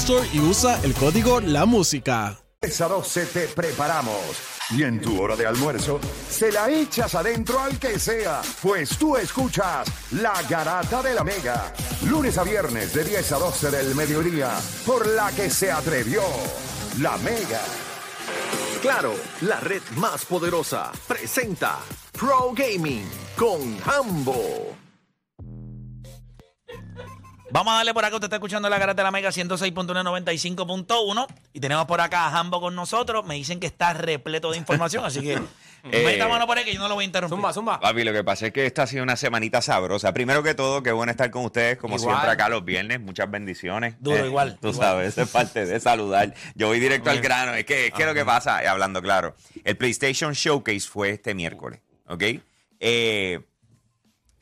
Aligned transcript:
Store 0.00 0.28
y 0.30 0.40
usa 0.40 0.78
el 0.82 0.92
código 0.92 1.40
La 1.40 1.64
Música. 1.64 2.38
Esa 2.60 2.86
12 2.86 3.26
te 3.26 3.48
preparamos. 3.48 4.20
Y 4.70 4.82
en 4.82 5.00
tu 5.00 5.20
hora 5.20 5.36
de 5.36 5.46
almuerzo, 5.46 5.98
se 6.28 6.52
la 6.52 6.68
echas 6.68 7.14
adentro 7.14 7.58
al 7.58 7.78
que 7.78 7.98
sea, 7.98 8.42
pues 8.62 8.90
tú 8.98 9.16
escuchas 9.16 9.88
La 10.12 10.34
Garata 10.48 11.02
de 11.02 11.14
la 11.14 11.24
Mega. 11.24 11.72
Lunes 12.04 12.36
a 12.36 12.44
viernes 12.44 12.92
de 12.92 13.04
10 13.04 13.32
a 13.32 13.38
12 13.38 13.70
del 13.70 13.94
mediodía, 13.94 14.50
por 14.84 15.06
la 15.06 15.30
que 15.32 15.48
se 15.48 15.72
atrevió 15.72 16.22
La 17.00 17.16
Mega. 17.18 17.62
Claro, 18.82 19.14
la 19.40 19.60
red 19.60 19.82
más 19.96 20.26
poderosa 20.26 20.92
presenta 21.08 21.78
Pro 22.12 22.52
Gaming 22.54 23.08
con 23.34 23.78
Hambo. 23.86 24.75
Vamos 27.50 27.72
a 27.72 27.76
darle 27.76 27.94
por 27.94 28.04
acá, 28.04 28.16
usted 28.16 28.26
está 28.26 28.36
escuchando 28.36 28.68
la 28.68 28.76
garata 28.78 29.00
de 29.02 29.04
la 29.04 29.10
Mega 29.12 29.30
106.195.1 29.30 31.26
y 31.52 31.60
tenemos 31.60 31.86
por 31.86 32.00
acá 32.00 32.26
a 32.26 32.30
Jambo 32.30 32.60
con 32.60 32.74
nosotros. 32.74 33.24
Me 33.24 33.34
dicen 33.36 33.60
que 33.60 33.68
está 33.68 33.92
repleto 33.94 34.50
de 34.50 34.58
información, 34.58 35.04
así 35.04 35.20
que 35.20 35.40
meta 35.84 36.26
mano 36.26 36.46
por 36.46 36.58
ahí 36.58 36.64
que 36.64 36.74
yo 36.74 36.80
no 36.80 36.88
lo 36.88 36.94
voy 36.94 37.04
a 37.04 37.06
interrumpir. 37.06 37.36
Zumba, 37.36 37.52
zumba. 37.52 37.78
Papi, 37.80 38.02
lo 38.02 38.12
que 38.12 38.24
pasa 38.24 38.46
es 38.48 38.52
que 38.52 38.66
esta 38.66 38.82
ha 38.82 38.86
sido 38.88 39.04
una 39.04 39.14
semanita 39.16 39.62
sabrosa. 39.62 40.12
Primero 40.12 40.42
que 40.42 40.54
todo, 40.54 40.82
qué 40.82 40.90
bueno 40.90 41.12
estar 41.12 41.30
con 41.30 41.44
ustedes, 41.44 41.78
como 41.78 41.94
Igual. 41.96 42.16
siempre, 42.16 42.30
acá 42.32 42.48
los 42.48 42.64
viernes. 42.64 43.00
Muchas 43.00 43.30
bendiciones. 43.30 43.94
Eh, 43.94 43.98
Duro, 44.00 44.26
igual, 44.26 44.58
Tú 44.60 44.70
igual. 44.70 44.88
sabes, 44.88 45.16
es 45.16 45.28
parte 45.28 45.64
de 45.66 45.78
saludar. 45.78 46.34
Yo 46.56 46.66
voy 46.66 46.80
directo 46.80 47.10
al 47.10 47.20
grano. 47.20 47.54
Es 47.54 47.64
que, 47.64 47.86
es 47.86 47.92
que 47.92 48.04
lo 48.06 48.12
que 48.12 48.24
pasa, 48.24 48.62
eh, 48.64 48.66
hablando 48.66 49.00
claro, 49.00 49.36
el 49.62 49.76
PlayStation 49.76 50.32
Showcase 50.32 50.80
fue 50.88 51.10
este 51.10 51.32
miércoles, 51.32 51.80
¿ok? 52.08 52.24
Eh, 52.80 53.40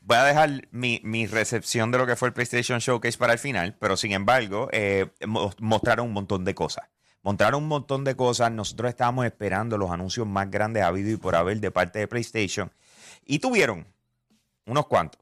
voy 0.07 0.17
a 0.17 0.23
dejar 0.23 0.67
mi, 0.71 1.01
mi 1.03 1.27
recepción 1.27 1.91
de 1.91 1.97
lo 1.97 2.05
que 2.07 2.15
fue 2.15 2.27
el 2.29 2.33
PlayStation 2.33 2.79
Showcase 2.79 3.17
para 3.17 3.33
el 3.33 3.39
final, 3.39 3.75
pero 3.79 3.97
sin 3.97 4.11
embargo, 4.13 4.69
eh, 4.71 5.07
mo- 5.27 5.51
mostraron 5.59 6.07
un 6.07 6.13
montón 6.13 6.45
de 6.45 6.55
cosas. 6.55 6.85
Mostraron 7.23 7.63
un 7.63 7.67
montón 7.67 8.03
de 8.03 8.15
cosas. 8.15 8.51
Nosotros 8.51 8.89
estábamos 8.89 9.25
esperando 9.25 9.77
los 9.79 9.89
anuncios 9.89 10.27
más 10.27 10.49
grandes 10.51 10.83
habido 10.83 11.09
y 11.09 11.17
por 11.17 11.35
haber 11.35 11.59
de 11.59 11.71
parte 11.71 11.97
de 11.99 12.07
PlayStation. 12.07 12.71
Y 13.25 13.39
tuvieron 13.39 13.87
unos 14.67 14.85
cuantos. 14.85 15.19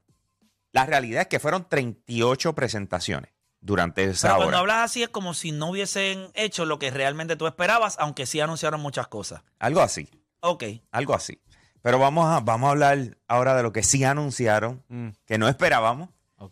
La 0.73 0.85
realidad 0.85 1.21
es 1.21 1.27
que 1.27 1.39
fueron 1.39 1.67
38 1.69 2.53
presentaciones 2.53 3.31
durante 3.61 4.03
esa 4.03 4.27
Pero 4.27 4.35
cuando 4.37 4.47
hora. 4.49 4.59
hablas 4.59 4.77
así 4.91 5.03
es 5.03 5.09
como 5.09 5.33
si 5.33 5.53
no 5.53 5.69
hubiesen 5.69 6.29
hecho 6.33 6.65
lo 6.65 6.77
que 6.77 6.91
realmente 6.91 7.37
tú 7.37 7.47
esperabas, 7.47 7.95
aunque 7.99 8.25
sí 8.25 8.41
anunciaron 8.41 8.81
muchas 8.81 9.07
cosas. 9.07 9.41
Algo 9.59 9.79
así, 9.81 10.09
Ok. 10.41 10.63
algo 10.91 11.13
así. 11.13 11.39
Pero 11.83 11.99
vamos 11.99 12.25
a, 12.25 12.39
vamos 12.39 12.69
a 12.69 12.71
hablar 12.71 13.17
ahora 13.27 13.55
de 13.55 13.61
lo 13.61 13.71
que 13.71 13.83
sí 13.83 14.03
anunciaron, 14.03 14.81
Mm, 14.87 15.09
que 15.27 15.37
no 15.37 15.47
esperábamos. 15.47 16.09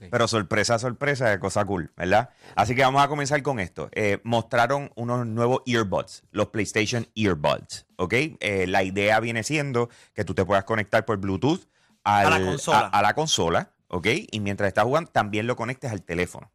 Pero 0.10 0.26
sorpresa, 0.30 0.80
sorpresa, 0.80 1.28
de 1.30 1.38
cosa 1.40 1.66
cool, 1.66 1.92
¿verdad? 1.98 2.30
Así 2.56 2.76
que 2.76 2.82
vamos 2.82 3.04
a 3.04 3.10
comenzar 3.10 3.42
con 3.44 3.60
esto. 3.60 3.90
Eh, 3.92 4.20
mostraron 4.24 4.90
unos 4.96 5.28
nuevos 5.28 5.64
earbuds, 5.66 6.24
los 6.32 6.48
PlayStation 6.48 7.08
Earbuds, 7.14 7.88
¿ok? 7.98 8.14
Eh, 8.40 8.68
la 8.68 8.84
idea 8.84 9.20
viene 9.20 9.44
siendo 9.44 9.90
que 10.14 10.24
tú 10.24 10.34
te 10.34 10.46
puedas 10.46 10.64
conectar 10.64 11.04
por 11.04 11.18
Bluetooth 11.18 11.68
al- 12.06 12.28
A 12.28 12.40
la 12.40 12.46
consola. 12.46 12.80
a- 12.80 13.00
a 13.00 13.02
la 13.02 13.14
consola, 13.16 13.72
¿ok? 13.90 14.08
Y 14.32 14.40
mientras 14.40 14.70
estás 14.70 14.86
jugando, 14.86 15.12
también 15.12 15.46
lo 15.46 15.58
conectes 15.58 15.92
al 15.92 16.04
teléfono. 16.04 16.50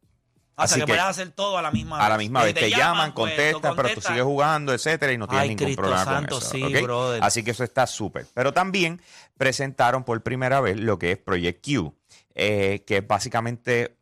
Sea, 0.57 0.63
Así 0.65 0.75
que, 0.75 0.81
que- 0.81 0.87
puedes 0.87 1.03
hacer 1.03 1.29
todo 1.31 1.57
a 1.59 1.61
la 1.61 1.69
misma 1.69 1.97
vez. 1.97 2.05
A 2.05 2.09
la 2.09 2.17
misma 2.17 2.43
vez 2.43 2.55
te, 2.55 2.69
llaman, 2.71 3.13
pues, 3.13 3.35
contestas, 3.35 3.73
pero 3.75 3.89
tú 3.93 4.01
sigues 4.01 4.23
jugando, 4.23 4.73
etcétera, 4.73 5.13
y 5.13 5.17
no 5.19 5.27
tienes 5.27 5.43
Ay, 5.43 5.49
ningún 5.49 5.65
Cristo 5.65 5.81
problema 5.83 6.03
santo, 6.03 6.35
con 6.39 6.43
eso. 6.43 6.51
sí, 6.51 6.63
¿ok? 6.63 6.81
brother. 6.83 7.23
Así 7.23 7.43
que 7.43 7.51
eso 7.51 7.63
está 7.63 7.85
súper. 7.85 8.25
Pero 8.33 8.51
también 8.53 8.99
presentaron 9.37 10.03
por 10.03 10.21
primera 10.23 10.59
vez 10.59 10.77
lo 10.79 10.97
que 10.97 11.11
es 11.11 11.17
Project 11.19 11.63
Q, 11.63 11.93
eh, 12.33 12.83
que 12.87 12.97
es 12.97 13.07
básicamente, 13.07 13.97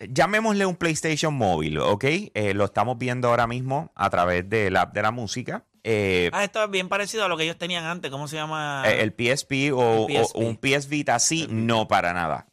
llamémosle 0.00 0.66
un 0.66 0.74
PlayStation 0.76 1.32
móvil, 1.34 1.78
¿ok? 1.78 2.04
Eh, 2.04 2.54
lo 2.54 2.64
estamos 2.64 2.98
viendo 2.98 3.28
ahora 3.28 3.46
mismo 3.46 3.92
a 3.94 4.10
través 4.10 4.48
del 4.50 4.76
app 4.76 4.92
de 4.94 5.02
la 5.02 5.10
música. 5.12 5.64
Eh, 5.84 6.28
Ah, 6.32 6.44
esto 6.44 6.62
es 6.64 6.70
bien 6.70 6.88
parecido 6.88 7.24
a 7.24 7.28
lo 7.28 7.36
que 7.36 7.44
ellos 7.44 7.58
tenían 7.58 7.84
antes. 7.84 8.10
¿Cómo 8.10 8.26
se 8.28 8.36
llama? 8.36 8.82
eh, 8.86 9.00
el 9.02 9.10
PSP 9.12 9.72
o, 9.72 10.06
El 10.08 10.24
PSP. 10.24 10.36
o 10.36 10.38
un 10.40 10.56
PS 10.56 10.88
Vita 10.88 11.18
sí, 11.18 11.46
no 11.50 11.86
para 11.88 12.12
nada. 12.12 12.46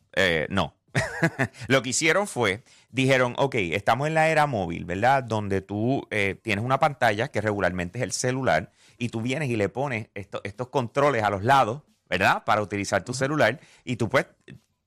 No. 0.49 0.75
Lo 1.67 1.81
que 1.83 1.89
hicieron 1.89 2.27
fue, 2.27 2.63
dijeron, 2.89 3.35
ok, 3.37 3.55
estamos 3.55 4.07
en 4.07 4.13
la 4.15 4.29
era 4.29 4.47
móvil, 4.47 4.85
¿verdad? 4.85 5.23
Donde 5.23 5.61
tú 5.61 6.07
eh, 6.11 6.39
tienes 6.41 6.65
una 6.65 6.79
pantalla 6.79 7.29
que 7.29 7.41
regularmente 7.41 7.99
es 7.99 8.03
el 8.03 8.11
celular 8.11 8.71
y 8.97 9.09
tú 9.09 9.21
vienes 9.21 9.49
y 9.49 9.55
le 9.55 9.69
pones 9.69 10.09
esto- 10.15 10.41
estos 10.43 10.69
controles 10.69 11.23
a 11.23 11.29
los 11.29 11.43
lados, 11.43 11.83
¿verdad? 12.09 12.43
Para 12.45 12.61
utilizar 12.61 13.03
tu 13.03 13.13
celular 13.13 13.59
y 13.83 13.95
tú 13.95 14.09
pues 14.09 14.25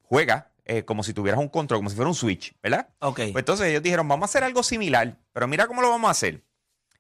juegas 0.03 0.45
eh, 0.65 0.85
como 0.85 1.03
si 1.03 1.13
tuvieras 1.13 1.41
un 1.41 1.49
control, 1.49 1.79
como 1.81 1.91
si 1.91 1.97
fuera 1.97 2.09
un 2.09 2.15
switch, 2.15 2.55
¿verdad? 2.63 2.89
Ok. 3.01 3.17
Pues 3.17 3.37
entonces 3.37 3.67
ellos 3.67 3.83
dijeron, 3.83 4.07
vamos 4.07 4.25
a 4.25 4.31
hacer 4.31 4.45
algo 4.45 4.63
similar, 4.63 5.19
pero 5.33 5.49
mira 5.49 5.67
cómo 5.67 5.81
lo 5.83 5.91
vamos 5.91 6.09
a 6.09 6.13
hacer. 6.13 6.45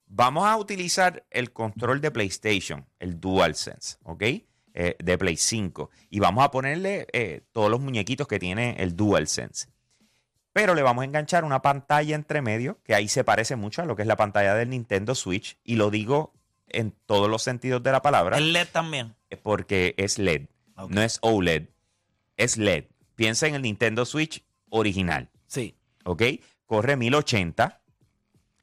Vamos 0.06 0.46
a 0.46 0.56
utilizar 0.56 1.24
el 1.30 1.52
control 1.52 2.00
de 2.00 2.10
PlayStation, 2.10 2.86
el 2.98 3.18
DualSense, 3.20 3.96
¿ok? 4.02 4.22
Eh, 4.74 4.96
de 5.02 5.18
Play 5.18 5.36
5. 5.36 5.90
Y 6.10 6.18
vamos 6.20 6.44
a 6.44 6.50
ponerle 6.50 7.06
todos 7.52 7.70
los 7.70 7.80
muñequitos 7.80 8.26
que 8.26 8.38
tiene 8.38 8.76
el 8.78 8.94
DualSense. 8.96 9.68
Pero 10.52 10.74
le 10.74 10.82
vamos 10.82 11.02
a 11.02 11.06
enganchar 11.06 11.44
una 11.44 11.62
pantalla 11.62 12.14
entre 12.14 12.42
medio, 12.42 12.78
que 12.84 12.94
ahí 12.94 13.08
se 13.08 13.24
parece 13.24 13.56
mucho 13.56 13.82
a 13.82 13.86
lo 13.86 13.96
que 13.96 14.02
es 14.02 14.08
la 14.08 14.16
pantalla 14.16 14.54
del 14.54 14.70
Nintendo 14.70 15.14
Switch. 15.14 15.58
Y 15.64 15.76
lo 15.76 15.90
digo 15.90 16.34
en 16.68 16.92
todos 17.06 17.28
los 17.28 17.42
sentidos 17.42 17.82
de 17.82 17.92
la 17.92 18.02
palabra, 18.02 18.38
el 18.38 18.52
LED 18.52 18.68
también. 18.72 19.14
porque 19.42 19.94
es 19.98 20.18
LED, 20.18 20.46
no 20.88 21.02
es 21.02 21.18
OLED, 21.22 21.68
es 22.36 22.56
LED. 22.56 22.84
Piensa 23.14 23.46
en 23.46 23.54
el 23.54 23.62
Nintendo 23.62 24.04
Switch 24.04 24.42
original. 24.70 25.28
Sí. 25.46 25.76
¿ok? 26.04 26.22
Corre 26.66 26.96
1080. 26.96 27.80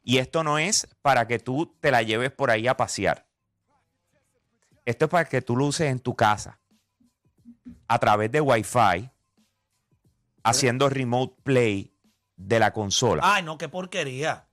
Y 0.04 0.18
esto 0.18 0.44
no 0.44 0.58
es 0.58 0.88
para 1.02 1.28
que 1.28 1.40
tú 1.40 1.76
te 1.80 1.92
la 1.92 2.02
lleves 2.02 2.32
por 2.32 2.50
ahí 2.50 2.68
a 2.68 2.78
pasear. 2.78 3.28
Esto 4.86 5.06
es 5.06 5.12
para 5.12 5.26
que 5.26 5.42
tú 5.42 5.56
lo 5.56 5.66
uses 5.66 5.88
en 5.92 6.00
tu 6.00 6.16
casa. 6.16 6.60
A 7.88 8.00
través 8.00 8.32
de 8.32 8.42
Wi-Fi. 8.42 9.12
Haciendo 10.50 10.90
remote 10.90 11.36
play 11.44 11.94
de 12.36 12.60
la 12.60 12.72
consola. 12.74 13.22
Ay, 13.26 13.44
no, 13.44 13.58
qué 13.58 13.70
porquería. 13.70 14.48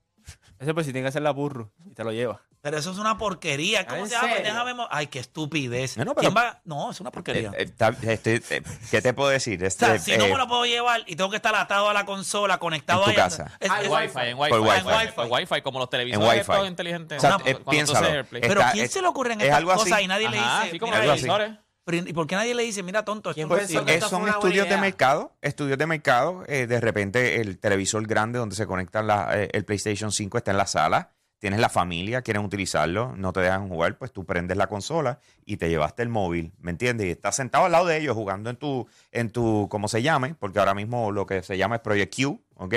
Ese 0.58 0.72
pues 0.74 0.86
si 0.86 0.92
tiene 0.92 1.04
que 1.04 1.08
hacer 1.10 1.22
la 1.22 1.30
burro 1.32 1.72
y 1.84 1.94
te 1.94 2.02
lo 2.04 2.12
lleva. 2.12 2.42
Pero 2.62 2.78
eso 2.78 2.90
es 2.90 2.98
una 2.98 3.16
porquería. 3.16 3.86
¿Cómo 3.86 4.00
¿En 4.02 4.08
se 4.08 4.14
llama? 4.16 4.28
Serio? 4.28 4.42
Déjame 4.44 4.74
mo- 4.74 4.88
Ay, 4.90 5.06
qué 5.06 5.20
estupidez. 5.20 5.96
No, 5.98 6.04
no, 6.04 6.14
pero- 6.16 6.22
¿Quién 6.32 6.34
va? 6.36 6.60
No, 6.64 6.90
es 6.90 7.00
una 7.00 7.12
porquería. 7.12 7.50
Eh, 7.50 7.58
eh, 7.58 7.62
está- 7.62 7.90
estoy- 7.90 8.42
eh, 8.50 8.62
¿Qué 8.90 9.00
te 9.02 9.12
puedo 9.12 9.28
decir? 9.28 9.64
o 9.64 9.70
sea, 9.70 9.94
Este, 9.94 10.12
si 10.12 10.18
no 10.18 10.24
eh, 10.24 10.32
me 10.32 10.36
lo 10.38 10.48
puedo 10.48 10.64
llevar 10.66 11.02
y 11.06 11.14
tengo 11.14 11.30
que 11.30 11.36
estar 11.36 11.54
atado 11.54 11.88
a 11.88 11.92
la 11.94 12.04
consola, 12.04 12.58
conectado 12.58 13.00
En 13.00 13.04
tu 13.04 13.10
ahí, 13.10 13.16
casa. 13.16 13.52
es- 13.60 13.70
Ah, 13.70 13.78
en 13.80 13.84
es- 13.86 13.92
Wi-Fi, 13.92 14.18
en 14.30 14.38
Wi-Fi. 14.38 14.50
Por 14.50 14.60
Wi-Fi. 14.62 14.78
En 14.80 14.86
Wi-Fi, 14.86 15.20
en 15.20 15.32
Wi-Fi, 15.32 15.62
como 15.62 15.78
los 15.78 15.90
televisores 15.90 16.28
Wi-Fi. 16.28 16.40
estos 16.52 16.66
inteligentes. 16.68 17.18
o 17.18 17.20
sea, 17.20 17.30
eh, 17.30 17.38
Cuando 17.42 17.58
tú 17.60 17.70
piénsalo. 17.70 17.98
haces 18.00 18.10
AirPlay. 18.14 18.42
Pero 18.42 18.60
Está- 18.60 18.72
¿quién 18.72 18.84
es- 18.86 18.92
se 18.92 19.02
le 19.02 19.06
ocurren 19.08 19.40
es 19.40 19.44
estas 19.44 19.58
algo 19.58 19.70
así. 19.72 19.82
cosas 19.84 20.00
y 20.02 20.06
nadie 20.08 20.28
le 20.28 20.36
dice? 20.38 20.48
así 20.48 20.78
como 20.80 20.92
mira, 20.92 21.04
los 21.04 21.12
así. 21.14 21.22
televisores. 21.22 21.58
Pero- 21.86 22.06
¿Y 22.06 22.12
por 22.12 22.26
qué 22.26 22.34
nadie 22.34 22.54
le 22.54 22.64
dice, 22.64 22.82
mira, 22.82 23.02
tonto, 23.04 23.30
esto 23.30 23.40
Eh, 23.56 23.62
esta 23.94 24.08
son 24.10 24.28
estudios 24.28 24.68
de 24.68 24.76
mercado, 24.76 25.32
estudios 25.40 25.78
de 25.78 25.86
mercado. 25.86 26.42
eh, 26.48 26.66
de 26.66 26.80
repente 26.82 27.40
el 27.40 27.58
televisor 27.58 28.06
grande 28.06 28.38
donde 28.38 28.54
se 28.56 28.66
conecta 28.66 29.02
la- 29.02 29.40
eh, 29.42 29.48
el 29.52 29.64
PlayStation 29.64 30.12
5 30.12 30.36
está 30.36 30.50
en 30.50 30.58
la 30.58 30.66
sala. 30.66 31.12
tienes 31.38 31.60
la 31.60 31.68
familia, 31.68 32.22
quieren 32.22 32.42
utilizarlo, 32.42 33.14
no 33.14 33.30
te 33.30 33.40
dejan 33.40 33.68
jugar, 33.68 33.98
pues 33.98 34.10
tú 34.10 34.24
prendes 34.24 34.56
la 34.56 34.68
consola 34.68 35.20
y 35.44 35.58
te 35.58 35.68
llevaste 35.68 36.02
el 36.02 36.08
móvil, 36.08 36.54
¿me 36.60 36.70
entiendes? 36.70 37.06
Y 37.06 37.10
estás 37.10 37.36
sentado 37.36 37.66
al 37.66 37.72
lado 37.72 37.84
de 37.84 37.98
ellos 37.98 38.14
jugando 38.16 38.48
en 38.48 38.56
tu, 38.56 38.86
en 39.12 39.28
tu, 39.30 39.68
como 39.70 39.86
se 39.86 40.00
llame, 40.00 40.34
porque 40.34 40.58
ahora 40.60 40.72
mismo 40.72 41.12
lo 41.12 41.26
que 41.26 41.42
se 41.42 41.58
llama 41.58 41.76
es 41.76 41.82
Project 41.82 42.16
Q, 42.16 42.42
¿ok? 42.54 42.74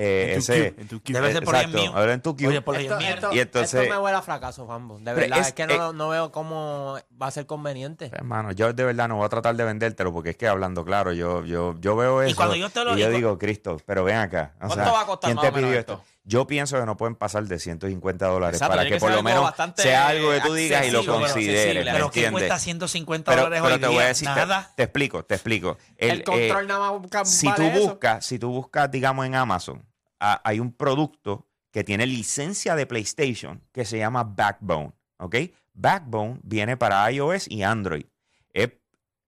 Eh, 0.00 0.26
En 0.28 0.34
tu 0.34 0.38
ese, 0.52 0.66
en 0.78 0.86
tu 0.88 1.02
queue. 1.02 1.20
Debe 1.20 1.32
ser 1.32 1.42
por 1.42 1.56
exacto, 1.56 1.76
mío. 1.76 1.90
ahora 1.92 2.12
en 2.12 2.22
tu 2.22 2.36
Q. 2.36 2.46
Oye, 2.46 2.60
por 2.62 2.76
ahí 2.76 2.86
el 2.86 2.92
Esto, 2.92 2.98
mío. 3.02 3.08
esto- 3.14 3.32
Y 3.34 3.40
entonces- 3.40 3.74
esto 3.82 3.92
me 3.94 3.98
huele 3.98 4.16
a 4.16 4.22
fracaso, 4.22 4.64
Fambo. 4.64 4.98
De 4.98 5.04
Pero 5.06 5.16
verdad, 5.16 5.38
es- 5.40 5.46
es, 5.48 5.52
que 5.54 5.66
no, 5.66 5.92
no 5.92 6.08
veo 6.10 6.30
cómo 6.30 6.98
va 7.20 7.26
a 7.26 7.30
ser 7.32 7.46
conveniente. 7.46 8.08
Hermano, 8.14 8.52
yo 8.52 8.72
de 8.72 8.84
verdad 8.84 9.08
no 9.08 9.16
voy 9.16 9.26
a 9.26 9.28
tratar 9.28 9.56
de 9.56 9.64
vendértelo 9.64 10.12
porque 10.12 10.30
es 10.30 10.36
que 10.36 10.46
hablando 10.46 10.84
claro, 10.84 11.12
yo, 11.12 11.44
yo, 11.44 11.74
yo 11.80 11.96
veo 11.96 12.22
eso. 12.22 12.36
cuando 12.36 12.54
yo 12.54 12.70
te 12.70 12.84
lo- 12.84 12.96
y 12.96 13.00
yo 13.00 13.08
y 13.08 13.10
cu- 13.10 13.16
digo, 13.16 13.38
Cristo, 13.38 13.76
pero 13.84 14.04
ven 14.04 14.18
acá. 14.18 14.52
o 14.56 14.68
¿Cuánto 14.68 14.84
sea, 14.84 14.92
va 14.92 15.00
a 15.00 15.06
costar 15.06 15.28
¿Quién 15.30 15.36
más 15.36 15.44
te 15.46 15.52
pidió 15.52 15.72
esto? 15.72 15.92
esto? 15.94 16.04
Yo 16.24 16.46
pienso 16.46 16.78
que 16.78 16.84
no 16.84 16.94
pueden 16.98 17.14
pasar 17.16 17.42
de 17.44 17.58
150 17.58 18.26
dólares 18.26 18.56
Exacto, 18.56 18.72
para 18.76 18.84
que, 18.86 18.94
que 18.96 19.00
por 19.00 19.10
lo 19.10 19.22
menos 19.22 19.50
sea 19.76 20.08
algo 20.08 20.30
que 20.30 20.40
tú 20.42 20.52
digas 20.52 20.86
y 20.86 20.90
lo 20.90 20.98
consideres. 21.04 21.32
accesible. 21.32 21.84
¿me 21.86 21.92
Pero 21.92 22.10
¿qué 22.10 22.30
cuesta 22.30 22.58
150 22.58 23.32
Pero, 23.32 23.42
dólares 23.44 23.62
pero 23.62 23.74
hoy 23.76 23.80
te 23.80 23.86
voy 23.86 23.96
a 23.96 24.00
día? 24.00 24.08
decir, 24.08 24.28
te, 24.28 24.34
Nada. 24.34 24.70
te 24.76 24.82
explico, 24.82 25.24
te 25.24 25.34
explico. 25.36 25.78
El, 25.96 26.20
eh, 26.20 26.24
control 26.24 26.66
nada 26.66 26.92
más 26.92 27.30
si 27.30 27.50
tú 27.54 27.62
eso. 27.62 27.80
buscas, 27.80 28.26
si 28.26 28.38
tú 28.38 28.50
buscas, 28.50 28.90
digamos, 28.90 29.24
en 29.24 29.36
Amazon, 29.36 29.82
hay 30.18 30.60
un 30.60 30.72
producto 30.72 31.46
que 31.70 31.84
tiene 31.84 32.06
licencia 32.06 32.74
de 32.74 32.86
PlayStation 32.86 33.62
que 33.72 33.84
se 33.84 33.98
llama 33.98 34.24
Backbone. 34.24 34.92
¿Ok? 35.18 35.36
Backbone 35.74 36.40
viene 36.42 36.76
para 36.76 37.10
iOS 37.10 37.48
y 37.50 37.62
Android. 37.62 38.06
Es 38.52 38.72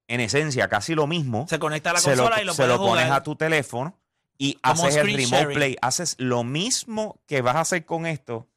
en 0.08 0.20
esencia 0.20 0.69
casi 0.69 0.94
lo 0.94 1.06
mismo. 1.06 1.46
Se 1.48 1.58
conecta 1.58 1.90
a 1.90 1.92
la 1.94 1.98
se 2.00 2.16
lo, 2.16 2.25
consola 2.25 2.42
y 2.42 2.46
lo 2.46 2.54
se 2.54 2.66
lo 2.66 2.78
pones 2.78 3.04
jugar. 3.04 3.20
a 3.20 3.22
tu 3.22 3.37
teléfono 3.37 3.98
y 4.38 4.54
Como 4.54 4.72
haces 4.84 4.96
el 4.96 5.06
remote 5.06 5.26
sharing. 5.26 5.54
play. 5.56 5.76
Haces 5.82 6.16
lo 6.19 6.42
mismo 6.44 7.20
que 7.26 7.42
vas 7.42 7.56
a 7.56 7.60
hacer 7.60 7.84
con 7.84 8.06
esto, 8.06 8.48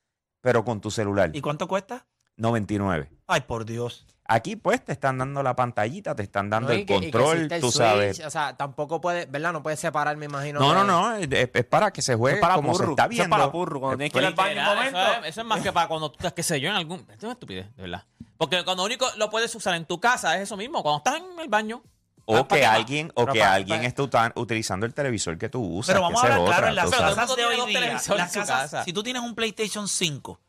pero 0.41 0.63
con 0.63 0.81
tu 0.81 0.89
celular. 0.89 1.31
¿Y 1.33 1.41
cuánto 1.41 1.67
cuesta? 1.67 2.07
99. 2.37 3.11
Ay, 3.27 3.41
por 3.41 3.65
Dios. 3.65 4.07
Aquí 4.25 4.55
pues 4.55 4.83
te 4.83 4.93
están 4.93 5.17
dando 5.17 5.43
la 5.43 5.53
pantallita, 5.55 6.15
te 6.15 6.23
están 6.23 6.49
dando 6.49 6.69
No, 6.69 6.75
el 6.75 6.85
que- 6.85 6.93
control, 6.93 7.51
el 7.51 7.61
tú 7.61 7.71
Switch, 7.71 7.73
sabes. 7.73 8.19
O 8.25 8.29
sea, 8.29 8.55
tampoco 8.55 9.01
puede, 9.01 9.25
¿verdad? 9.25 9.51
No 9.51 9.61
puede 9.61 9.75
separar, 9.75 10.15
me 10.15 10.27
imagino. 10.27 10.59
No, 10.61 10.73
no, 10.73 10.83
no, 10.85 11.15
es, 11.15 11.27
es 11.31 11.65
para 11.65 11.91
que 11.91 12.01
se 12.01 12.15
juegue 12.15 12.35
es 12.37 12.41
para 12.41 12.55
como 12.55 12.73
se 12.73 12.83
está 12.83 13.03
eso 13.03 13.03
es 13.03 13.09
viendo. 13.09 13.35
para 13.35 13.51
purru, 13.51 13.79
cuando 13.81 13.97
tienes 13.97 14.13
que 14.13 14.19
ir 14.19 14.25
al 14.25 14.33
baño 14.33 14.61
un 14.61 14.77
momento. 14.77 14.99
eso 14.99 15.25
Eso 15.25 15.41
es, 15.41 15.47
más 15.47 15.61
que 15.61 15.71
para 15.73 15.87
cuando 15.89 16.09
tú, 16.11 16.25
qué 16.33 16.41
sé 16.43 16.59
yo, 16.61 16.69
en 16.69 16.75
algún... 16.75 16.99
Esto 17.01 17.13
es 17.17 17.23
una 17.23 17.33
estupidez, 17.33 17.75
de 17.75 17.81
verdad. 17.83 18.05
Porque 18.37 18.63
cuando 18.63 18.83
único 18.85 19.05
lo 19.17 19.29
puedes 19.29 19.53
usar 19.55 19.75
en 19.75 19.85
tu 19.85 19.99
casa 19.99 20.35
es 20.37 20.43
eso 20.43 20.55
mismo, 20.55 20.81
cuando 20.83 20.97
estás 20.99 21.15
en 21.17 21.39
el 21.39 21.49
baño. 21.49 21.83
O 22.25 22.47
¿para 22.47 22.61
que 22.61 22.65
alguien, 22.65 23.11
o 23.15 23.25
que 23.25 23.43
alguien 23.43 23.83
está 23.83 24.03
utilizando 24.35 24.85
el 24.85 24.93
televisor 24.93 25.37
que 25.37 25.49
tú 25.49 25.61
usas. 25.61 25.93
Pero 25.93 26.01
vamos 26.01 26.23
a 26.23 26.27
hablar 26.27 26.45
claro, 26.45 26.67
en 26.67 26.75
las 26.75 26.89
casas 26.89 27.35
de 27.35 27.45
hoy 27.45 27.69
día, 27.69 27.81
las 27.91 28.07
casas, 28.07 28.47
casa. 28.47 28.83
si 28.85 28.93
tú 28.93 29.03
tienes 29.03 29.21
un 29.21 29.35
PlayStation 29.35 29.89
5, 29.89 30.39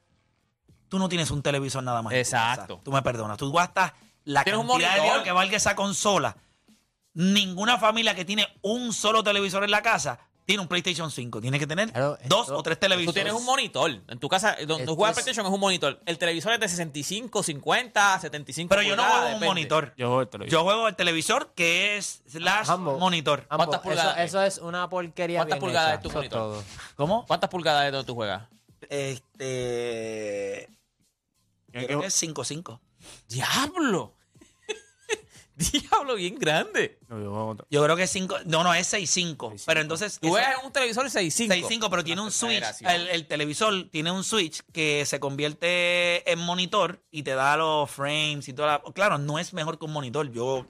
tú 0.89 0.99
no 0.99 1.09
tienes 1.09 1.31
un 1.31 1.43
televisor 1.43 1.83
nada 1.83 2.03
más. 2.03 2.13
Exacto. 2.15 2.81
Tú 2.85 2.93
me 2.93 3.03
perdonas. 3.03 3.37
Tú 3.39 3.53
gastas 3.53 3.93
la 4.25 4.45
cantidad 4.45 4.95
de 4.95 5.01
dinero 5.01 5.23
que 5.23 5.33
valga 5.33 5.57
esa 5.57 5.75
consola. 5.77 6.37
Ninguna 7.15 7.79
familia 7.79 8.15
que 8.15 8.25
tiene 8.25 8.47
un 8.63 8.93
solo 8.93 9.23
televisor 9.23 9.63
en 9.63 9.71
la 9.71 9.83
casa 9.83 10.19
tiene 10.45 10.61
un 10.61 10.69
PlayStation 10.69 11.11
5. 11.11 11.41
Tiene 11.41 11.59
que 11.59 11.67
tener 11.67 11.91
Claro, 11.93 12.19
dos 12.27 12.51
o 12.51 12.63
tres 12.63 12.77
Tú 12.77 12.81
televisores. 12.81 13.15
tienes 13.15 13.33
un 13.33 13.47
monitor. 13.47 13.91
En 14.09 14.19
tu 14.19 14.29
casa, 14.29 14.57
donde 14.67 14.85
tú 14.85 14.95
juegas 14.97 15.13
es- 15.17 15.23
PlayStation 15.23 15.47
es 15.47 15.53
un 15.55 15.61
monitor. 15.61 16.01
El 16.05 16.19
televisor 16.19 16.53
es 16.55 16.61
de 16.61 16.69
65, 16.69 17.43
50, 17.43 18.19
75 18.21 18.69
Pero 18.69 18.83
yo 18.83 18.95
no 18.97 19.05
juego 19.05 19.37
un 19.37 19.41
monitor. 19.45 19.95
Yo 19.97 20.09
juego 20.09 20.21
el 20.23 20.29
televisor. 20.29 20.53
Yo 20.59 20.65
juego 20.65 20.89
el 20.89 20.97
televisor 20.97 21.53
que 21.55 21.97
es 21.97 22.23
slash 22.29 22.69
monitor. 22.77 23.47
Ambos, 23.49 23.69
¿Cuántas 23.69 23.81
pulgadas 23.81 24.19
Eso, 24.19 24.43
eso 24.43 24.43
es 24.43 24.59
una 24.59 24.89
porquería 24.91 25.39
¿Cuántas 25.39 25.57
bien 25.57 25.61
pulgadas 25.61 25.89
hecha, 25.91 25.97
es 25.97 26.03
tu 26.03 26.09
eso 26.09 26.19
monitor? 26.19 26.39
todo. 26.39 26.65
¿Cómo? 26.97 27.25
¿Cuántas 27.27 27.49
pulgadas 27.49 27.87
es 27.87 27.93
donde 27.93 28.07
tú 28.07 28.15
juegas? 28.15 28.43
Este. 28.91 30.69
Creo 31.73 32.01
que 32.01 32.07
es 32.07 32.23
5-5. 32.23 32.81
¡Diablo! 33.29 34.15
¡Diablo, 35.57 36.15
bien 36.17 36.37
grande! 36.37 36.99
Yo 37.71 37.83
creo 37.85 37.97
que 37.97 38.05
es 38.05 38.11
5. 38.11 38.39
No, 38.47 38.65
no, 38.65 38.75
es 38.75 38.93
6-5. 38.93 39.63
Pero 39.67 39.81
entonces. 39.81 40.19
Tú 40.21 40.33
ves 40.35 40.47
un 40.65 40.73
televisor 40.73 41.07
6.5. 41.07 41.69
6.5, 41.69 41.91
pero 41.91 42.03
tiene 42.05 42.21
un 42.23 42.31
switch. 42.31 42.63
El, 42.81 43.09
el 43.09 43.27
televisor 43.27 43.89
tiene 43.91 44.11
un 44.11 44.25
switch 44.25 44.63
que 44.73 45.05
se 45.07 45.21
convierte 45.21 46.31
en 46.31 46.39
monitor 46.41 47.03
y 47.11 47.23
te 47.23 47.35
da 47.35 47.57
los 47.57 47.91
frames 47.91 48.49
y 48.49 48.53
toda 48.53 48.83
la. 48.85 48.93
Claro, 48.93 49.19
no 49.19 49.39
es 49.39 49.53
mejor 49.53 49.79
que 49.79 49.85
un 49.85 49.93
monitor. 49.93 50.31
Yo. 50.33 50.67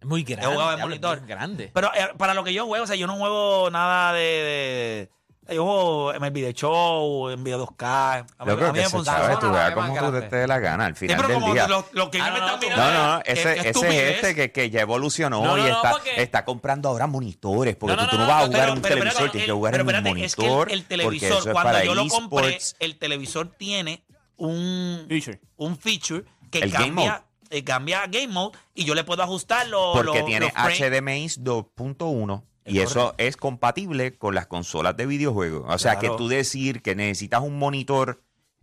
Es 0.00 0.06
muy 0.06 0.22
grande. 0.22 0.44
Yo 0.46 0.52
jugaba 0.52 0.72
en 0.74 0.78
es 0.78 0.84
monitor. 0.84 1.16
bien 1.18 1.28
grande. 1.28 1.70
Pero 1.74 1.90
eh, 1.94 2.08
para 2.16 2.32
lo 2.34 2.44
que 2.44 2.52
yo 2.54 2.66
juego, 2.66 2.84
o 2.84 2.86
sea, 2.86 2.96
yo 2.96 3.06
no 3.06 3.16
juego 3.16 3.70
nada 3.70 4.12
de. 4.12 4.20
de- 4.20 5.10
yo 5.48 5.64
juego 5.64 6.14
en 6.14 6.24
el 6.24 6.30
video 6.30 6.52
show, 6.52 7.30
en 7.30 7.42
video 7.42 7.66
2K. 7.66 7.82
A 7.84 8.24
mí, 8.44 8.50
Loco, 8.50 8.64
a 8.64 8.72
mí 8.72 8.78
que 8.78 8.84
me 8.84 8.88
se 8.90 9.04
sabe, 9.04 9.32
No, 9.34 9.38
tú 9.38 9.46
no, 9.46 9.52
veas 9.52 9.68
es 9.68 9.74
como 9.74 9.98
tú 10.12 10.20
te, 10.28 10.36
dé 10.36 10.46
la 10.46 10.58
gana 10.58 10.86
al 10.86 10.94
Sí, 10.94 11.00
final 11.06 11.16
pero 11.16 11.28
del 11.28 11.40
como 11.40 11.52
día. 11.54 11.68
lo, 11.68 11.86
lo 11.92 12.10
que 12.10 12.20
Ah, 12.20 12.24
me 12.24 12.30
no, 12.30 12.36
están 12.46 12.52
no, 12.52 12.58
mirando. 12.60 12.84
No, 12.92 13.16
no, 13.16 13.22
qué- 13.22 13.32
ese, 13.32 13.52
ese 13.52 13.60
es 13.60 13.66
estupidez. 13.66 14.14
este 14.16 14.34
que, 14.34 14.52
que 14.52 14.70
ya 14.70 14.80
evolucionó 14.82 15.42
No, 15.42 15.56
no, 15.56 15.58
y 15.58 15.70
no, 15.70 15.76
está, 15.76 15.90
porque- 15.92 16.22
está 16.22 16.44
comprando 16.44 16.88
ahora 16.88 17.06
monitores, 17.06 17.76
porque 17.76 17.96
No, 17.96 18.02
tú, 18.02 18.04
no, 18.06 18.10
tú 18.10 18.16
no 18.18 18.22
no, 18.24 18.28
vas 18.28 18.36
a 18.36 18.40
no, 18.40 18.46
jugar 18.46 18.60
Pero- 18.60 18.72
en 18.72 18.76
un 18.78 18.82
pero 18.82 18.94
televisor, 18.96 19.30
tienes 19.30 19.46
que 19.46 19.52
jugar 19.52 19.72
pero 19.72 19.82
en 19.82 19.88
un 19.88 19.94
espérate, 19.96 20.24
es 20.24 20.36
que 20.36 20.42
el- 20.42 20.48
monitor, 20.48 20.72
el, 20.72 20.82
porque 20.82 20.88
televisor, 20.96 21.28
eso 21.28 21.38
es 21.38 21.42
cuando 21.52 21.62
para 21.72 21.84
yo 21.84 21.94
lo 21.94 22.08
compré, 22.08 22.58
el 22.80 22.96
televisor 22.98 23.48
tiene 23.56 24.04
un 24.36 25.06
Feature. 25.08 25.40
un 25.56 25.76
feature 25.78 26.24
que 26.50 26.58
El 26.60 26.72
cambia, 26.72 27.24
eh, 27.50 27.64
cambia 27.64 28.02
a 28.02 28.06
Game 28.06 28.28
Mode 28.28 28.58
y 28.74 28.84
yo 28.84 28.94
le 28.94 29.02
puedo 29.04 29.22
ajustar 29.22 29.66
los 29.68 29.96
Porque 29.96 30.18
los- 30.18 30.26
tiene 30.26 30.52
los. 30.54 30.78
HDMI 30.78 31.26
2.1 31.40 32.44
y 32.68 32.80
Es 32.80 32.90
eso 32.90 33.14
es 33.18 33.36
compatible 33.36 34.16
con 34.16 34.34
las 34.34 34.46
consolas 34.46 34.96
de 34.96 35.06
videojuegos. 35.06 35.64
O 35.66 35.78
sea, 35.78 35.98
Claro. 35.98 36.14
que 36.16 36.18
tú 36.18 36.28
decir 36.28 36.82
que 36.82 36.94
necesitas 36.94 37.40
un 37.40 37.58
monitor 37.58 38.22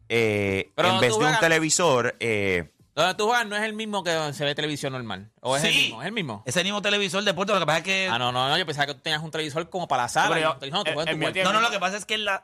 eh, 0.10 0.72
en 0.78 1.00
vez 1.00 1.18
de 1.18 1.26
un 1.26 1.40
televisor, 1.40 2.16
eh, 2.20 2.72
Donde 2.94 3.16
tú 3.16 3.26
juegas 3.26 3.46
no 3.48 3.56
es 3.58 3.64
el 3.64 3.74
mismo 3.74 4.04
que 4.04 4.34
se 4.34 4.46
ve 4.46 4.54
televisión 4.56 4.94
normal. 4.94 5.32
¿O 5.42 5.58
es 5.58 5.64
el 5.66 5.74
Sí. 5.74 5.78
mismo? 5.82 6.02
¿Es 6.02 6.08
el 6.08 6.14
mismo? 6.14 6.44
Ese 6.46 6.64
mismo 6.64 6.82
televisor 6.82 7.24
de 7.24 7.34
puerto, 7.34 7.54
lo 7.54 7.60
que 7.60 7.66
pasa 7.66 7.80
es 7.80 7.84
que 7.84 8.08
Ah, 8.10 8.18
no, 8.20 8.32
no, 8.32 8.48
no. 8.48 8.58
Yo 8.58 8.66
pensaba 8.66 8.86
que 8.86 8.94
tú 8.94 9.02
tenías 9.02 9.22
un 9.24 9.32
televisor 9.32 9.70
como 9.70 9.88
para 9.88 10.04
la 10.04 10.10
sala. 10.10 10.40
Yo- 10.40 10.48
donde 10.50 10.60
tú 10.60 10.66
el- 10.66 10.94
juegas 10.94 11.08
en 11.14 11.22
el 11.24 11.32
cuarto. 11.34 11.44
no, 11.44 11.54
no, 11.54 11.62
lo 11.62 11.72
que 11.72 11.80
pasa 11.80 11.98
es 11.98 12.06
que 12.06 12.18
la 12.20 12.44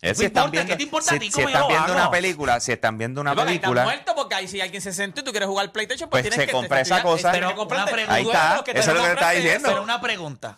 eh, 0.00 0.10
¿Qué 0.10 0.14
si 0.14 0.24
están 0.26 0.50
viendo, 0.52 0.70
¿Qué 0.70 0.76
te 0.76 0.82
importa 0.84 1.10
a 1.10 1.14
si, 1.14 1.18
ti 1.18 1.32
si 1.32 1.40
están 1.40 1.66
viendo 1.66 1.92
una 1.92 2.08
película, 2.12 2.60
si 2.60 2.70
están 2.70 2.98
viendo 2.98 3.20
una 3.20 3.32
ahí 3.32 3.36
película, 3.36 3.82
muerto 3.82 4.12
porque 4.14 4.36
ahí 4.36 4.46
si 4.46 4.60
alguien 4.60 4.80
se 4.80 4.92
sentó 4.92 5.22
y 5.22 5.24
tú 5.24 5.32
quieres 5.32 5.48
jugar 5.48 5.72
PlayStation, 5.72 6.08
pues, 6.08 6.22
Pues 6.22 6.30
tienes 6.30 6.38
se 6.38 6.46
que 6.46 6.52
compra 6.52 6.80
esa 6.82 7.02
cosa. 7.02 7.32
Pero 7.32 7.48
una 7.60 7.84
pregunta. 7.86 8.14
Ahí 8.14 8.22
está, 8.24 8.38
eso 8.38 8.50
es 8.52 8.56
lo 8.58 8.64
que 8.64 8.72
te 8.74 8.80
compraste 8.84 9.36
diciendo. 9.40 9.68
Pero 9.70 9.82
una 9.82 10.00
pregunta. 10.00 10.56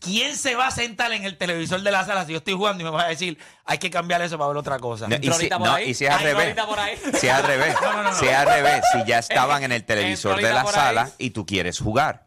¿Quién 0.00 0.36
se 0.36 0.54
va 0.54 0.68
a 0.68 0.70
sentar 0.70 1.12
en 1.12 1.24
el 1.24 1.36
televisor 1.36 1.82
de 1.82 1.90
la 1.90 2.04
sala 2.06 2.24
si 2.24 2.32
yo 2.32 2.38
estoy 2.38 2.54
jugando 2.54 2.82
y 2.82 2.84
me 2.84 2.90
va 2.90 3.02
a 3.04 3.08
decir 3.08 3.36
hay 3.64 3.78
que 3.78 3.90
cambiar 3.90 4.22
eso 4.22 4.38
para 4.38 4.48
ver 4.48 4.56
otra 4.56 4.78
cosa? 4.78 5.08
No, 5.08 5.16
y, 5.20 5.30
si, 5.32 5.48
por 5.48 5.60
no, 5.60 5.72
ahí. 5.74 5.90
y 5.90 5.94
si 5.94 6.04
es 6.06 6.10
al 6.10 6.20
revés, 6.20 6.44
ahorita 6.44 6.66
por 6.66 6.78
ahí. 6.80 6.96
si 7.18 7.26
es 7.26 7.32
al 7.32 7.42
revés, 7.44 7.74
si 8.18 8.26
es 8.26 8.34
al 8.34 8.46
revés, 8.46 8.82
si 8.92 9.04
ya 9.06 9.18
estaban 9.18 9.62
en 9.64 9.72
el 9.72 9.80
Entró 9.80 9.96
televisor 9.96 10.36
de 10.36 10.50
la 10.52 10.60
ahí. 10.62 10.66
sala 10.68 11.10
y 11.18 11.30
tú 11.30 11.44
quieres 11.46 11.78
jugar. 11.80 12.26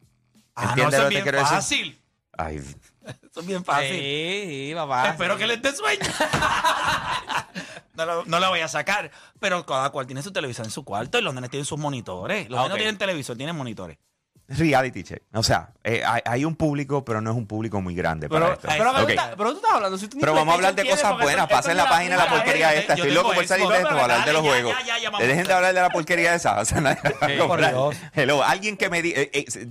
ah, 0.56 0.64
no, 0.64 0.70
¿Entiendes 0.70 0.94
eso 1.00 1.04
lo 1.04 1.08
es 1.10 1.16
que 1.16 1.16
te 1.16 1.22
bien 1.22 1.24
quiero 1.24 1.38
decir? 1.40 1.56
fácil. 1.56 2.02
Ay, 2.38 2.58
Eso 3.32 3.40
es 3.40 3.46
bien 3.48 3.64
fácil. 3.66 3.90
Sí, 3.90 4.46
sí, 4.70 4.72
papá. 4.76 5.10
Espero 5.10 5.38
que 5.38 5.48
les 5.48 5.62
dé 5.62 5.74
sueño. 5.76 6.02
no, 7.96 8.06
lo, 8.06 8.25
no 8.25 8.40
lo 8.40 8.50
voy 8.50 8.60
a 8.60 8.68
sacar. 8.68 9.12
Pero 9.40 9.66
cada 9.66 9.90
cual 9.90 10.06
tiene 10.06 10.22
su 10.22 10.32
televisor 10.32 10.66
en 10.66 10.72
su 10.72 10.84
cuarto 10.84 11.18
y 11.18 11.22
los 11.22 11.34
nenes 11.34 11.50
tienen 11.50 11.66
sus 11.66 11.80
monitores. 11.80 12.50
Los 12.50 12.60
Ah, 12.60 12.63
nenes 12.63 12.70
no 12.70 12.75
tienen 12.78 12.98
televisor, 12.98 13.38
tienen 13.38 13.56
monitores. 13.56 13.98
Reality 14.58 15.03
check. 15.03 15.24
O 15.34 15.43
sea, 15.43 15.70
eh, 15.84 16.03
hay, 16.05 16.22
hay 16.25 16.46
un 16.46 16.55
público, 16.55 17.03
pero 17.05 17.22
no 17.22 17.31
es 17.31 17.38
un 17.38 17.48
público 17.48 17.81
muy 17.81 17.96
grande 17.96 18.29
para 18.29 18.41
Pero, 18.46 18.53
esto. 18.53 18.67
pero, 18.70 18.93
me 18.93 19.00
Ok. 19.01 19.05
gusta- 19.08 19.34
pero 19.38 19.50
tú 19.51 19.55
estás 19.58 19.72
hablando. 19.72 19.98
Si 19.98 20.08
tú 20.08 20.17
ni 20.17 20.22
Pero 20.22 20.34
vamos 20.34 20.51
a 20.51 20.55
hablar 20.55 20.75
de 20.75 20.89
cosas 20.89 21.17
buenas. 21.20 21.48
Pasen 21.48 21.72
esto 21.72 21.74
la 21.77 21.84
es 21.84 21.89
página 21.89 22.15
de 22.17 22.24
la 22.24 22.29
porquería 22.29 22.74
esta. 22.75 22.93
Estoy 22.93 23.12
loco 23.12 23.34
por 23.34 23.46
salir 23.48 23.67
de 23.67 23.75
esto 23.75 23.88
pero 23.89 24.01
para 24.01 24.13
hablar 24.15 24.27
de 24.27 24.34
los 24.34 24.41
juegos. 24.41 24.74
ya, 24.79 24.86
ya, 24.86 24.98
ya, 25.00 25.10
vamos. 25.10 25.27
Dejen 25.27 25.48
de 25.48 25.53
hablar 25.53 25.74
de 25.74 25.81
la 25.81 25.89
porquería 25.89 26.36
esa. 26.36 26.60
O 26.60 26.65
sea, 26.65 26.81
nadie 26.81 27.00
la. 27.22 27.89
Hello, 28.13 28.43
alguien 28.43 28.77
que 28.77 28.89
me 28.89 29.01
diga, 29.01 29.22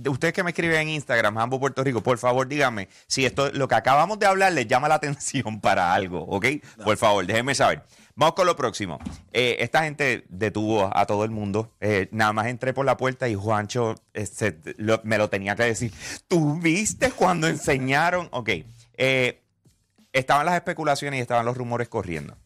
ustedes 0.09 0.33
que 0.33 0.43
me 0.43 0.51
escriben 0.51 0.81
en 0.81 0.89
Instagram, 0.89 1.35
Jambo 1.37 1.59
Puerto 1.59 1.83
Rico, 1.83 2.01
por 2.01 2.17
favor 2.17 2.47
díganme 2.47 2.89
si 3.07 3.25
esto, 3.25 3.49
lo 3.51 3.67
que 3.67 3.75
acabamos 3.75 4.19
de 4.19 4.25
hablar 4.25 4.51
les 4.53 4.67
llama 4.67 4.87
la 4.87 4.95
atención 5.01 5.59
para 5.61 5.93
algo, 5.93 6.21
¿ok? 6.25 6.45
Por 6.83 6.97
favor, 6.97 7.25
déjenme 7.25 7.55
saber. 7.55 7.83
Vamos 8.15 8.35
con 8.35 8.45
lo 8.45 8.55
próximo. 8.55 8.99
Eh, 9.31 9.57
esta 9.59 9.83
gente 9.83 10.25
detuvo 10.29 10.89
a 10.95 11.05
todo 11.05 11.23
el 11.23 11.31
mundo. 11.31 11.71
Eh, 11.79 12.07
nada 12.11 12.33
más 12.33 12.47
entré 12.47 12.73
por 12.73 12.85
la 12.85 12.97
puerta 12.97 13.27
y 13.29 13.35
Juancho 13.35 13.95
este, 14.13 14.57
lo- 14.77 15.01
me 15.03 15.17
lo 15.17 15.29
tenía 15.29 15.55
que 15.55 15.63
decir. 15.63 15.93
¿Tú 16.27 16.59
viste 16.59 17.11
cuando 17.11 17.47
enseñaron? 17.47 18.27
Ok. 18.31 18.49
Eh, 18.97 19.41
estaban 20.13 20.45
las 20.45 20.55
especulaciones 20.55 21.17
y 21.17 21.21
estaban 21.21 21.45
los 21.45 21.55
rumores 21.57 21.87
corriendo 21.87 22.37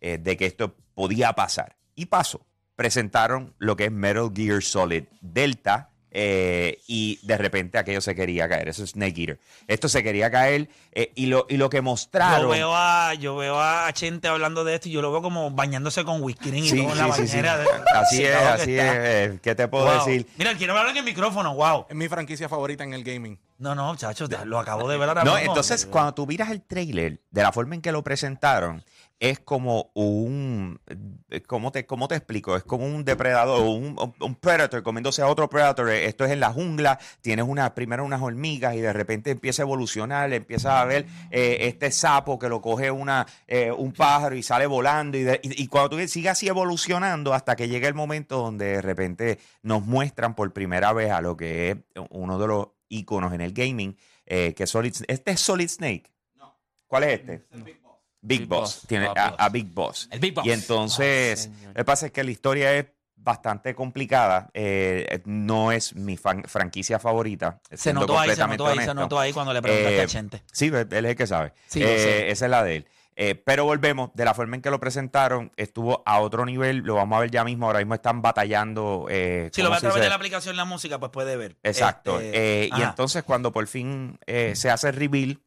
eh, 0.00 0.18
de 0.18 0.36
que 0.36 0.46
esto 0.46 0.74
podía 0.94 1.32
pasar. 1.32 1.76
Y 1.94 2.06
pasó. 2.06 2.40
Presentaron 2.76 3.54
lo 3.58 3.76
que 3.76 3.84
es 3.86 3.92
Metal 3.92 4.30
Gear 4.34 4.62
Solid 4.62 5.04
Delta 5.20 5.90
eh, 6.16 6.78
y 6.86 7.18
de 7.22 7.36
repente 7.36 7.76
aquello 7.76 8.00
se 8.00 8.14
quería 8.14 8.48
caer. 8.48 8.68
Eso 8.68 8.84
es 8.84 8.90
Snake 8.90 9.20
Eater. 9.20 9.40
Esto 9.66 9.88
se 9.88 10.02
quería 10.04 10.30
caer 10.30 10.68
eh, 10.92 11.10
y, 11.16 11.26
lo, 11.26 11.44
y 11.48 11.56
lo 11.56 11.68
que 11.68 11.80
mostraron... 11.80 12.42
Yo 12.42 12.48
veo 12.48 12.74
a, 12.74 13.14
yo 13.14 13.34
veo 13.36 13.60
a 13.60 13.92
Chente 13.92 14.28
hablando 14.28 14.62
de 14.64 14.76
esto 14.76 14.88
y 14.88 14.92
yo 14.92 15.02
lo 15.02 15.10
veo 15.10 15.20
como 15.22 15.50
bañándose 15.50 16.04
con 16.04 16.22
whisky 16.22 16.50
y 16.50 16.68
Sí, 16.68 16.76
todo 16.80 16.92
en 16.92 16.98
la 16.98 17.12
sí, 17.12 17.22
sí, 17.22 17.28
sí. 17.28 17.36
bañera. 17.36 17.58
de- 17.58 17.68
Así 17.92 18.24
es, 18.24 18.36
así 18.36 18.78
es. 18.78 19.40
¿Qué 19.40 19.54
te 19.56 19.66
puedo 19.68 19.84
Wow. 19.86 20.06
decir? 20.06 20.26
Mira, 20.36 20.54
quiero 20.56 20.72
hablar 20.78 20.90
en 20.92 20.98
el 20.98 21.04
micrófono, 21.04 21.54
wow. 21.56 21.86
Es 21.88 21.96
mi 21.96 22.08
franquicia 22.08 22.48
favorita 22.48 22.84
en 22.84 22.94
el 22.94 23.02
gaming. 23.02 23.36
No, 23.58 23.74
no, 23.74 23.88
muchachos, 23.92 24.30
lo 24.46 24.58
acabo 24.58 24.88
de 24.88 24.96
ver 24.96 25.08
ahora 25.08 25.24
No, 25.24 25.34
mismo. 25.34 25.48
entonces 25.50 25.84
cuando 25.86 26.14
tú 26.14 26.26
miras 26.26 26.50
el 26.50 26.62
trailer 26.62 27.20
de 27.30 27.42
la 27.42 27.50
forma 27.52 27.74
en 27.74 27.82
que 27.82 27.90
lo 27.92 28.02
presentaron, 28.04 28.84
es 29.20 29.38
como 29.40 29.90
un, 29.94 30.80
eh, 31.30 31.40
¿cómo 31.42 31.72
te, 31.72 31.86
cómo 31.86 32.08
te 32.08 32.16
explico? 32.16 32.56
Es 32.56 32.64
como 32.64 32.84
un 32.84 33.04
depredador, 33.04 33.62
un, 33.62 33.96
un 34.20 34.34
predator 34.34 34.82
comiéndose 34.82 35.22
a 35.22 35.28
otro 35.28 35.48
predator. 35.48 35.88
Esto 35.90 36.24
es 36.24 36.32
en 36.32 36.40
la 36.40 36.52
jungla, 36.52 36.98
tienes 37.22 37.46
una, 37.48 37.74
primero 37.74 38.04
unas 38.04 38.20
hormigas 38.20 38.74
y 38.74 38.80
de 38.80 38.92
repente 38.92 39.30
empieza 39.30 39.62
a 39.62 39.64
evolucionar, 39.64 40.32
empieza 40.32 40.80
a 40.80 40.84
ver 40.84 41.06
eh, 41.30 41.58
este 41.62 41.90
sapo 41.90 42.38
que 42.38 42.48
lo 42.48 42.60
coge 42.60 42.90
una, 42.90 43.26
eh, 43.46 43.70
un 43.72 43.92
pájaro 43.92 44.34
y 44.36 44.42
sale 44.42 44.66
volando 44.66 45.16
y, 45.16 45.22
de- 45.22 45.40
y- 45.42 45.62
y 45.62 45.66
cuando 45.68 45.96
tú 45.96 46.08
sigue 46.08 46.28
así 46.28 46.48
evolucionando 46.48 47.32
hasta 47.32 47.56
que 47.56 47.68
llega 47.68 47.88
el 47.88 47.94
momento 47.94 48.36
donde 48.38 48.66
de 48.66 48.82
repente 48.82 49.38
nos 49.62 49.84
muestran 49.86 50.34
por 50.34 50.52
primera 50.52 50.92
vez 50.92 51.10
a 51.12 51.20
lo 51.22 51.36
que 51.36 51.70
es 51.70 51.76
uno 52.10 52.38
de 52.38 52.46
los 52.46 52.68
iconos 52.88 53.32
en 53.32 53.40
el 53.40 53.52
gaming, 53.52 53.96
eh, 54.26 54.54
que 54.54 54.64
es 54.64 54.70
Solid, 54.70 54.94
este 55.08 55.30
es 55.30 55.40
Solid 55.40 55.68
Snake. 55.68 56.10
¿Cuál 56.86 57.04
es 57.04 57.20
este? 57.20 57.44
Big, 58.26 58.40
Big 58.40 58.48
Boss. 58.48 58.60
Boss. 58.80 58.86
Tiene 58.88 59.06
a, 59.14 59.34
a 59.38 59.48
Big 59.50 59.66
Boss. 59.72 60.08
El 60.10 60.20
Big 60.20 60.34
Boss. 60.34 60.46
Y 60.46 60.50
entonces, 60.52 61.50
lo 61.68 61.74
que 61.74 61.84
pasa 61.84 62.06
es 62.06 62.12
que 62.12 62.24
la 62.24 62.30
historia 62.30 62.72
es 62.74 62.86
bastante 63.16 63.74
complicada. 63.74 64.50
eh, 64.54 65.20
no 65.24 65.72
es 65.72 65.94
mi 65.94 66.16
fan- 66.16 66.44
franquicia 66.46 66.98
favorita. 66.98 67.60
Se 67.72 67.92
notó 67.92 68.18
ahí, 68.18 68.34
se 68.34 68.46
notó 68.46 68.66
ahí, 68.66 68.78
se 68.80 68.94
notó 68.94 69.18
ahí 69.18 69.32
cuando 69.32 69.52
le 69.52 69.62
preguntaste 69.62 69.96
Eh, 69.98 70.02
a 70.02 70.06
Chente. 70.06 70.42
Sí, 70.52 70.66
él 70.66 70.86
es 70.90 71.04
el 71.04 71.16
que 71.16 71.26
sabe. 71.26 71.52
Sí, 71.66 71.82
Eh. 71.82 72.30
Esa 72.30 72.44
es 72.46 72.50
la 72.50 72.62
de 72.62 72.76
él. 72.76 72.86
Eh, 73.16 73.36
pero 73.36 73.64
volvemos, 73.64 74.10
de 74.14 74.24
la 74.24 74.34
forma 74.34 74.56
en 74.56 74.62
que 74.62 74.70
lo 74.70 74.80
presentaron, 74.80 75.52
estuvo 75.56 76.02
a 76.04 76.18
otro 76.18 76.44
nivel, 76.44 76.78
lo 76.78 76.96
vamos 76.96 77.16
a 77.16 77.20
ver 77.20 77.30
ya 77.30 77.44
mismo, 77.44 77.66
ahora 77.66 77.78
mismo 77.78 77.94
están 77.94 78.20
batallando. 78.22 79.06
eh, 79.08 79.50
Si 79.52 79.62
lo 79.62 79.68
¿cómo 79.68 79.74
ve 79.74 79.76
a 79.76 79.80
través 79.88 80.02
de 80.02 80.08
la 80.08 80.16
aplicación 80.16 80.56
La 80.56 80.64
Música, 80.64 80.98
pues 80.98 81.12
puede 81.12 81.36
ver. 81.36 81.56
Exacto. 81.62 82.18
Este, 82.18 82.64
Eh, 82.64 82.70
y 82.76 82.82
entonces 82.82 83.22
cuando 83.22 83.52
por 83.52 83.68
fin 83.68 84.18
eh, 84.26 84.54
se 84.56 84.68
hace 84.68 84.88
el 84.88 84.96
reveal, 84.96 85.40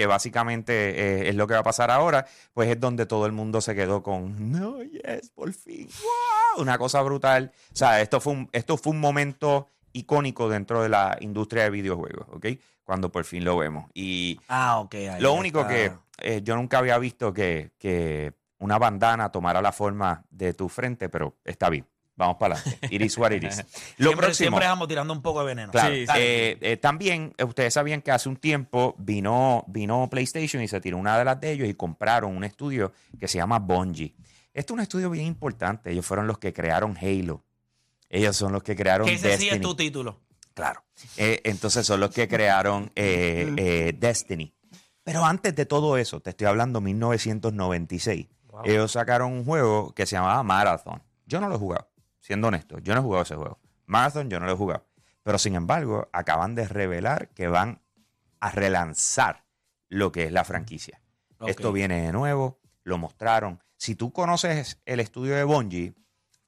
que 0.00 0.06
básicamente 0.06 0.72
eh, 0.72 1.28
es 1.28 1.34
lo 1.34 1.46
que 1.46 1.52
va 1.52 1.60
a 1.60 1.62
pasar 1.62 1.90
ahora, 1.90 2.24
pues 2.54 2.70
es 2.70 2.80
donde 2.80 3.04
todo 3.04 3.26
el 3.26 3.32
mundo 3.32 3.60
se 3.60 3.74
quedó 3.74 4.02
con, 4.02 4.50
no, 4.50 4.82
yes, 4.82 5.28
por 5.34 5.52
fin, 5.52 5.86
wow, 6.00 6.62
una 6.62 6.78
cosa 6.78 7.02
brutal. 7.02 7.52
O 7.70 7.76
sea, 7.76 8.00
esto 8.00 8.18
fue 8.18 8.32
un, 8.32 8.48
esto 8.52 8.78
fue 8.78 8.92
un 8.94 9.00
momento 9.00 9.68
icónico 9.92 10.48
dentro 10.48 10.82
de 10.82 10.88
la 10.88 11.18
industria 11.20 11.64
de 11.64 11.70
videojuegos, 11.70 12.26
¿ok? 12.32 12.46
Cuando 12.82 13.12
por 13.12 13.24
fin 13.24 13.44
lo 13.44 13.58
vemos. 13.58 13.90
Y 13.92 14.40
Ah, 14.48 14.78
ok. 14.78 14.94
ahí 14.94 15.06
lo 15.20 15.28
está. 15.28 15.30
único 15.32 15.66
que 15.66 15.92
eh, 16.22 16.40
yo 16.42 16.56
nunca 16.56 16.78
había 16.78 16.96
visto 16.96 17.34
que, 17.34 17.72
que 17.78 18.32
una 18.58 18.78
bandana 18.78 19.30
tomara 19.30 19.60
la 19.60 19.72
forma 19.72 20.24
de 20.30 20.54
tu 20.54 20.70
frente, 20.70 21.10
pero 21.10 21.36
está 21.44 21.68
bien. 21.68 21.86
Vamos 22.20 22.36
para 22.36 22.54
adelante. 22.54 22.94
It 22.94 23.00
is 23.00 23.16
what 23.16 23.32
it 23.32 23.42
is. 23.42 23.56
Lo 23.96 24.10
siempre, 24.10 24.26
próximo. 24.26 24.34
siempre 24.34 24.64
estamos 24.66 24.88
tirando 24.88 25.14
un 25.14 25.22
poco 25.22 25.40
de 25.40 25.46
veneno. 25.46 25.72
Claro. 25.72 25.94
Sí, 25.94 26.04
eh, 26.16 26.58
eh, 26.60 26.76
también, 26.76 27.32
eh, 27.38 27.44
ustedes 27.44 27.72
sabían 27.72 28.02
que 28.02 28.10
hace 28.10 28.28
un 28.28 28.36
tiempo 28.36 28.94
vino, 28.98 29.64
vino 29.68 30.06
PlayStation 30.10 30.62
y 30.62 30.68
se 30.68 30.82
tiró 30.82 30.98
una 30.98 31.18
de 31.18 31.24
las 31.24 31.40
de 31.40 31.50
ellos 31.50 31.66
y 31.66 31.72
compraron 31.72 32.36
un 32.36 32.44
estudio 32.44 32.92
que 33.18 33.26
se 33.26 33.38
llama 33.38 33.58
Bungie. 33.58 34.14
Este 34.52 34.70
es 34.70 34.74
un 34.74 34.80
estudio 34.80 35.08
bien 35.08 35.24
importante. 35.24 35.92
Ellos 35.92 36.04
fueron 36.04 36.26
los 36.26 36.36
que 36.36 36.52
crearon 36.52 36.94
Halo. 37.00 37.42
Ellos 38.10 38.36
son 38.36 38.52
los 38.52 38.62
que 38.62 38.76
crearon 38.76 39.06
que 39.06 39.14
ese 39.14 39.22
sí 39.22 39.28
Destiny. 39.46 39.54
es 39.54 39.60
tu 39.62 39.74
título. 39.74 40.20
Claro. 40.52 40.84
Eh, 41.16 41.40
entonces 41.44 41.86
son 41.86 42.00
los 42.00 42.10
que 42.10 42.28
crearon 42.28 42.92
Destiny. 42.94 44.52
Pero 45.02 45.24
antes 45.24 45.56
de 45.56 45.64
todo 45.64 45.96
eso, 45.96 46.20
te 46.20 46.28
estoy 46.30 46.48
hablando 46.48 46.82
1996. 46.82 48.26
Ellos 48.64 48.92
sacaron 48.92 49.32
un 49.32 49.46
juego 49.46 49.94
que 49.94 50.04
se 50.04 50.16
llamaba 50.16 50.42
Marathon. 50.42 51.02
Yo 51.24 51.40
no 51.40 51.48
lo 51.48 51.54
he 51.54 51.58
jugado, 51.58 51.88
siendo 52.30 52.46
honesto. 52.46 52.78
Yo 52.78 52.94
no 52.94 53.00
he 53.00 53.02
jugado 53.02 53.24
ese 53.24 53.34
juego. 53.34 53.58
Marathon 53.86 54.30
yo 54.30 54.38
no 54.38 54.46
lo 54.46 54.52
he 54.52 54.56
jugado. 54.56 54.86
Pero 55.24 55.36
sin 55.36 55.56
embargo, 55.56 56.08
acaban 56.12 56.54
de 56.54 56.68
revelar 56.68 57.30
que 57.30 57.48
van 57.48 57.82
a 58.38 58.52
relanzar 58.52 59.46
lo 59.88 60.12
que 60.12 60.26
es 60.26 60.32
la 60.32 60.44
franquicia. 60.44 61.02
Esto 61.44 61.72
viene 61.72 62.02
de 62.02 62.12
nuevo, 62.12 62.60
lo 62.84 62.98
mostraron. 62.98 63.60
Si 63.76 63.96
tú 63.96 64.12
conoces 64.12 64.78
el 64.86 65.00
estudio 65.00 65.34
de 65.34 65.42
Bungie, 65.42 65.92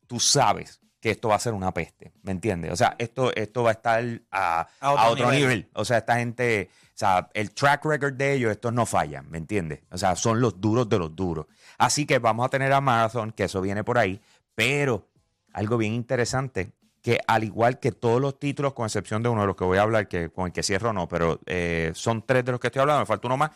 tú 0.06 0.20
sabes 0.20 0.80
que 1.00 1.10
esto 1.10 1.30
va 1.30 1.34
a 1.34 1.40
ser 1.40 1.52
una 1.52 1.74
peste, 1.74 2.12
¿me 2.22 2.30
entiendes? 2.30 2.70
O 2.70 2.76
sea, 2.76 2.94
esto, 2.96 3.34
esto 3.34 3.64
va 3.64 3.70
a 3.70 3.72
estar 3.72 4.04
a, 4.30 4.68
A 4.78 4.92
otro 4.92 5.02
a 5.02 5.08
otro 5.08 5.30
nivel. 5.32 5.40
nivel. 5.40 5.70
O 5.74 5.84
sea, 5.84 5.98
esta 5.98 6.14
gente, 6.18 6.70
o 6.70 6.92
sea, 6.94 7.28
el 7.34 7.50
track 7.50 7.84
record 7.86 8.14
de 8.14 8.34
ellos, 8.34 8.52
estos 8.52 8.72
no 8.72 8.86
fallan, 8.86 9.28
¿me 9.28 9.38
entiendes? 9.38 9.80
O 9.90 9.98
sea, 9.98 10.14
son 10.14 10.40
los 10.40 10.60
duros 10.60 10.88
de 10.88 11.00
los 11.00 11.16
duros. 11.16 11.46
Así 11.76 12.06
que 12.06 12.20
vamos 12.20 12.46
a 12.46 12.50
tener 12.50 12.72
a 12.72 12.80
Marathon, 12.80 13.32
que 13.32 13.44
eso 13.44 13.60
viene 13.60 13.82
por 13.82 13.98
ahí, 13.98 14.20
pero 14.54 15.08
algo 15.52 15.76
bien 15.78 15.92
interesante, 15.92 16.73
que 17.02 17.18
al 17.26 17.44
igual 17.44 17.78
que 17.80 17.92
todos 17.92 18.21
los 18.21 18.38
títulos, 18.38 18.75
con 18.75 18.87
excepción 18.87 19.23
de 19.23 19.28
uno 19.28 19.40
de 19.42 19.47
los 19.49 19.56
que 19.56 19.64
voy 19.64 19.78
a 19.78 19.82
hablar, 19.82 20.09
que 20.09 20.30
con 20.30 20.47
el 20.47 20.52
que 20.52 20.62
cierro 20.62 20.92
no, 20.92 21.09
pero 21.09 21.40
eh, 21.47 21.90
son 21.94 22.25
tres 22.25 22.44
de 22.44 22.52
los 22.52 22.61
que 22.61 22.68
estoy 22.68 22.80
hablando, 22.80 23.00
me 23.00 23.06
falta 23.06 23.26
uno 23.26 23.37
más, 23.37 23.50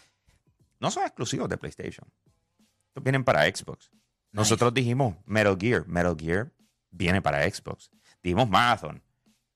no 0.80 0.90
son 0.90 1.04
exclusivos 1.04 1.48
de 1.48 1.56
PlayStation. 1.56 2.06
Estos 2.88 3.02
vienen 3.02 3.24
para 3.24 3.44
Xbox. 3.44 3.90
Nosotros 4.32 4.74
dijimos 4.74 5.16
Metal 5.24 5.56
Gear. 5.58 5.86
Metal 5.86 6.16
Gear 6.18 6.52
viene 6.90 7.22
para 7.22 7.48
Xbox. 7.48 7.90
Dijimos 8.22 8.48
Marathon. 8.48 9.02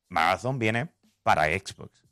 Marathon 0.08 0.58
viene 0.58 0.90
para 1.22 1.44
Xbox. 1.46 2.02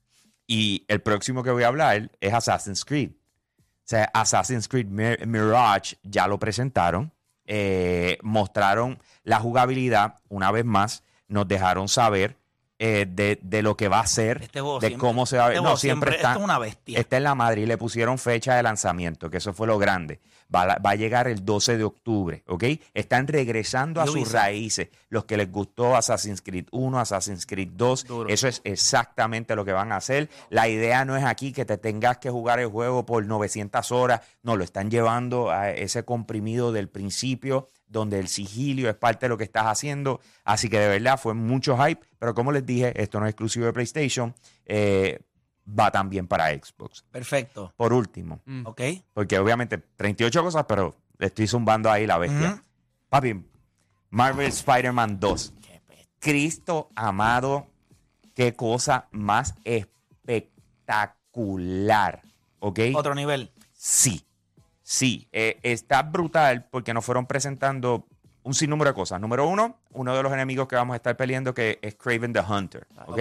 Y 0.46 0.84
el 0.88 1.00
próximo 1.00 1.42
que 1.42 1.50
voy 1.50 1.62
a 1.62 1.68
hablar 1.68 2.10
es 2.20 2.32
Assassin's 2.34 2.84
Creed. 2.84 3.10
O 3.10 3.62
sea, 3.84 4.04
Assassin's 4.12 4.68
Creed 4.68 4.86
Mir- 4.86 5.26
Mirage 5.26 5.96
ya 6.02 6.26
lo 6.26 6.38
presentaron. 6.38 7.12
Eh, 7.48 8.18
mostraron 8.22 8.98
la 9.24 9.40
jugabilidad 9.40 10.14
una 10.28 10.50
vez 10.52 10.64
más. 10.64 11.02
Nos 11.26 11.48
dejaron 11.48 11.88
saber 11.88 12.36
eh, 12.78 13.06
de, 13.08 13.40
de 13.42 13.62
lo 13.62 13.76
que 13.76 13.88
va 13.88 13.98
a 14.00 14.06
ser, 14.06 14.40
Este 14.42 14.60
de 14.62 14.64
siempre- 14.80 14.98
cómo 14.98 15.26
se 15.26 15.36
va 15.36 15.46
a 15.46 15.48
ver. 15.48 15.56
este 15.56 15.68
no, 15.68 15.76
siempre, 15.76 16.10
siempre- 16.12 16.16
está. 16.16 16.28
esto 16.28 16.38
es 16.40 16.44
una 16.44 16.58
bestia. 16.60 16.98
Está 17.00 17.16
en 17.16 17.24
la 17.24 17.34
madre 17.34 17.62
y 17.62 17.66
le 17.66 17.76
pusieron 17.76 18.18
fecha 18.18 18.54
de 18.54 18.62
lanzamiento, 18.62 19.28
que 19.28 19.38
eso 19.38 19.52
fue 19.52 19.66
lo 19.66 19.78
grande. 19.78 20.20
Va, 20.54 20.62
a 20.62 20.78
va 20.78 20.90
a 20.90 20.94
llegar 20.94 21.28
el 21.28 21.44
12 21.44 21.76
de 21.76 21.84
octubre, 21.84 22.42
¿ok? 22.46 22.64
Están 22.94 23.26
regresando 23.26 24.00
a 24.00 24.06
sus 24.06 24.32
raíces. 24.32 24.88
Los 25.10 25.26
que 25.26 25.36
les 25.36 25.52
gustó 25.52 25.94
Assassin's 25.94 26.40
Creed 26.40 26.66
1, 26.70 26.98
Assassin's 26.98 27.44
Creed 27.44 27.68
2, 27.72 28.04
Duro. 28.06 28.28
eso 28.28 28.48
es 28.48 28.62
exactamente 28.64 29.54
lo 29.54 29.64
que 29.64 29.72
van 29.72 29.92
a 29.92 29.96
hacer. 29.96 30.30
La 30.48 30.68
idea 30.68 31.04
no 31.04 31.16
es 31.16 31.24
aquí 31.24 31.52
que 31.52 31.64
te 31.64 31.76
tengas 31.76 32.18
que 32.18 32.30
jugar 32.30 32.60
el 32.60 32.68
juego 32.68 33.04
por 33.04 33.26
900 33.26 33.92
horas, 33.92 34.22
no, 34.42 34.56
lo 34.56 34.64
están 34.64 34.90
llevando 34.90 35.50
a 35.50 35.70
ese 35.70 36.04
comprimido 36.04 36.72
del 36.72 36.88
principio, 36.88 37.68
donde 37.86 38.18
el 38.18 38.28
sigilio 38.28 38.88
es 38.88 38.96
parte 38.96 39.26
de 39.26 39.30
lo 39.30 39.38
que 39.38 39.44
estás 39.44 39.66
haciendo. 39.66 40.20
Así 40.44 40.68
que 40.68 40.78
de 40.78 40.88
verdad 40.88 41.18
fue 41.18 41.34
mucho 41.34 41.76
hype, 41.76 42.06
pero 42.18 42.34
como 42.34 42.52
les 42.52 42.64
dije, 42.64 42.92
esto 43.00 43.20
no 43.20 43.26
es 43.26 43.30
exclusivo 43.30 43.66
de 43.66 43.72
PlayStation, 43.72 44.34
eh, 44.66 45.20
va 45.68 45.90
también 45.90 46.26
para 46.26 46.48
Xbox. 46.50 47.04
Perfecto. 47.10 47.72
Por 47.76 47.92
último, 47.92 48.40
¿Ok? 48.64 48.80
porque 49.14 49.38
obviamente 49.38 49.78
38 49.78 50.42
cosas, 50.42 50.64
pero 50.68 50.96
le 51.18 51.26
estoy 51.26 51.46
zumbando 51.46 51.90
ahí 51.90 52.06
la 52.06 52.18
bestia. 52.18 52.62
Papi, 53.08 53.42
Marvel 54.10 54.48
Spider-Man 54.48 55.18
2. 55.20 55.54
Cristo 56.20 56.90
amado, 56.94 57.66
qué 58.34 58.54
cosa 58.54 59.08
más 59.12 59.54
espectacular. 59.64 62.22
¿Ok? 62.60 62.80
Otro 62.94 63.14
nivel. 63.14 63.50
Sí, 63.72 64.24
sí. 64.82 65.28
eh, 65.32 65.58
está 65.62 66.02
brutal 66.02 66.66
porque 66.70 66.92
nos 66.92 67.04
fueron 67.04 67.26
presentando 67.26 68.04
un 68.42 68.54
sinnúmero 68.54 68.90
de 68.90 68.94
cosas. 68.94 69.20
Número 69.20 69.46
uno, 69.46 69.76
uno 69.92 70.16
de 70.16 70.22
los 70.22 70.32
enemigos 70.32 70.66
que 70.66 70.76
vamos 70.76 70.94
a 70.94 70.96
estar 70.96 71.16
peleando 71.16 71.54
que 71.54 71.78
es 71.82 71.94
Craven 71.94 72.32
the 72.32 72.40
Hunter. 72.40 72.86
¿Ok? 73.06 73.10
Ok. 73.10 73.18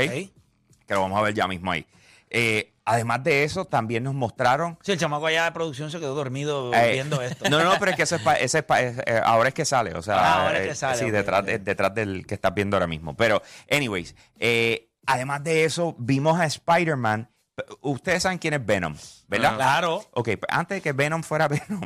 Que 0.87 0.93
lo 0.93 1.01
vamos 1.01 1.19
a 1.19 1.21
ver 1.21 1.33
ya 1.33 1.47
mismo 1.47 1.71
ahí. 1.71 1.85
Eh, 2.29 2.73
además 2.85 3.23
de 3.23 3.43
eso, 3.43 3.65
también 3.65 4.03
nos 4.03 4.13
mostraron 4.13 4.77
Sí, 4.81 4.91
el 4.91 4.97
chamaco 4.99 5.27
allá 5.27 5.45
de 5.45 5.51
producción 5.53 5.89
se 5.91 5.99
quedó 5.99 6.13
dormido 6.15 6.73
eh, 6.73 6.93
viendo 6.93 7.21
esto. 7.21 7.45
No, 7.49 7.63
no, 7.63 7.73
pero 7.79 7.91
es 7.91 7.97
que 7.97 8.03
ese 8.03 8.15
es 8.17 8.21
pa- 8.21 8.35
ese 8.35 8.57
es 8.59 8.63
pa- 8.63 8.81
es, 8.81 8.97
eh, 9.05 9.21
ahora 9.23 9.49
es 9.49 9.53
que 9.55 9.63
sale. 9.65 9.93
O 9.93 10.01
sea, 10.01 10.15
Ah, 10.17 10.43
ahora 10.47 10.57
es 10.59 10.65
que 10.65 10.71
eh, 10.71 10.75
sale, 10.75 10.97
Sí, 10.97 11.09
detrás, 11.11 11.45
detrás 11.45 11.93
del 11.93 12.25
que 12.25 12.33
estás 12.35 12.53
viendo 12.53 12.75
ahora 12.75 12.87
mismo. 12.87 13.15
Pero, 13.15 13.41
anyways, 13.71 14.15
además 15.05 15.43
de 15.43 15.63
eso, 15.65 15.95
vimos 15.97 16.39
a 16.39 16.45
Spider-Man. 16.45 17.29
Ustedes 17.81 18.23
saben 18.23 18.37
quién 18.39 18.53
es 18.53 18.65
Venom, 18.65 18.95
¿verdad? 19.27 19.55
Claro. 19.55 20.03
Ok, 20.13 20.29
antes 20.49 20.77
de 20.77 20.81
que 20.81 20.91
Venom 20.93 21.23
fuera 21.23 21.47
Venom, 21.69 21.81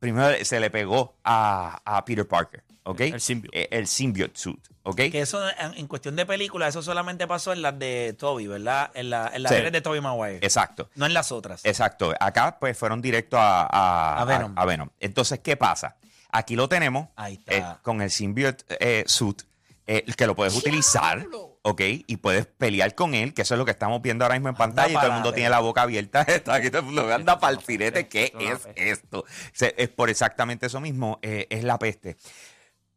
primero 0.00 0.34
se 0.44 0.58
le 0.60 0.70
pegó 0.70 1.16
a, 1.24 1.80
a 1.84 2.04
Peter 2.04 2.26
Parker, 2.26 2.63
¿ok? 2.84 3.00
El 3.00 3.20
symbiote. 3.20 3.60
Eh, 3.62 3.68
el 3.72 3.86
symbiote 3.86 4.38
suit, 4.38 4.64
¿ok? 4.84 4.96
Que 5.10 5.20
eso, 5.20 5.46
en, 5.58 5.74
en 5.74 5.86
cuestión 5.88 6.16
de 6.16 6.24
película, 6.26 6.68
eso 6.68 6.82
solamente 6.82 7.26
pasó 7.26 7.52
en 7.52 7.62
las 7.62 7.78
de 7.78 8.14
Toby, 8.18 8.46
¿verdad? 8.46 8.90
En, 8.94 9.10
la, 9.10 9.30
en 9.34 9.42
las 9.42 9.50
Sí. 9.50 9.56
series 9.56 9.72
de 9.72 9.80
Toby 9.80 10.00
Maguire. 10.00 10.38
Exacto. 10.42 10.88
No 10.94 11.06
en 11.06 11.14
las 11.14 11.32
otras. 11.32 11.64
Exacto. 11.64 12.14
Acá, 12.20 12.58
pues, 12.60 12.78
fueron 12.78 13.02
directo 13.02 13.38
a, 13.38 13.62
a, 13.70 14.20
A 14.22 14.24
Venom. 14.24 14.52
a- 14.56 14.62
a 14.62 14.64
Venom. 14.64 14.88
Entonces, 15.00 15.40
¿qué 15.40 15.56
pasa? 15.56 15.96
Aquí 16.30 16.56
lo 16.56 16.68
tenemos 16.68 17.08
Ahí 17.16 17.34
está. 17.34 17.54
eh, 17.56 17.64
con 17.82 18.02
el 18.02 18.10
symbiote 18.10 18.64
eh, 18.80 19.04
suit, 19.06 19.42
eh, 19.86 20.04
que 20.16 20.26
lo 20.26 20.34
puedes 20.34 20.56
utilizar, 20.56 21.24
¿ok? 21.62 21.80
Y 22.06 22.16
puedes 22.16 22.46
pelear 22.46 22.94
con 22.94 23.14
él, 23.14 23.34
que 23.34 23.42
eso 23.42 23.54
es 23.54 23.58
lo 23.58 23.64
que 23.64 23.70
estamos 23.70 24.02
viendo 24.02 24.24
ahora 24.24 24.34
mismo 24.34 24.48
en 24.48 24.54
pantalla. 24.56 24.90
Y 24.90 24.94
todo 24.94 25.06
el 25.06 25.12
mundo 25.12 25.32
tiene 25.32 25.50
la 25.50 25.60
boca 25.60 25.82
abierta. 25.82 26.22
Está 26.28 26.54
aquí 26.54 26.70
todo 26.70 26.80
el 26.80 26.86
mundo 26.86 27.14
anda 27.14 27.38
para 27.38 27.52
el 27.52 27.60
firete. 27.60 28.08
¿Qué 28.08 28.32
es 28.40 28.66
esto? 28.76 29.24
Se- 29.52 29.74
es 29.78 29.88
por 29.90 30.10
exactamente 30.10 30.66
eso 30.66 30.80
mismo. 30.80 31.18
eh, 31.22 31.46
es 31.50 31.62
la 31.64 31.78
peste. 31.78 32.16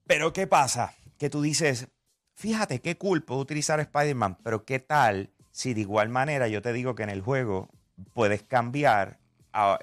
Pero, 0.07 0.31
¿qué 0.31 0.47
pasa? 0.47 0.93
Que 1.17 1.29
tú 1.29 1.41
dices, 1.41 1.89
fíjate 2.35 2.79
qué 2.79 2.97
cool 2.97 3.23
puedo 3.23 3.41
utilizar 3.41 3.79
Spider-Man, 3.81 4.37
pero 4.41 4.63
¿qué 4.63 4.79
tal 4.79 5.31
si 5.51 5.73
de 5.73 5.81
igual 5.81 6.07
manera 6.07 6.47
yo 6.47 6.61
te 6.61 6.71
digo 6.71 6.95
que 6.95 7.03
en 7.03 7.09
el 7.09 7.21
juego 7.21 7.69
puedes 8.13 8.43
cambiar 8.43 9.19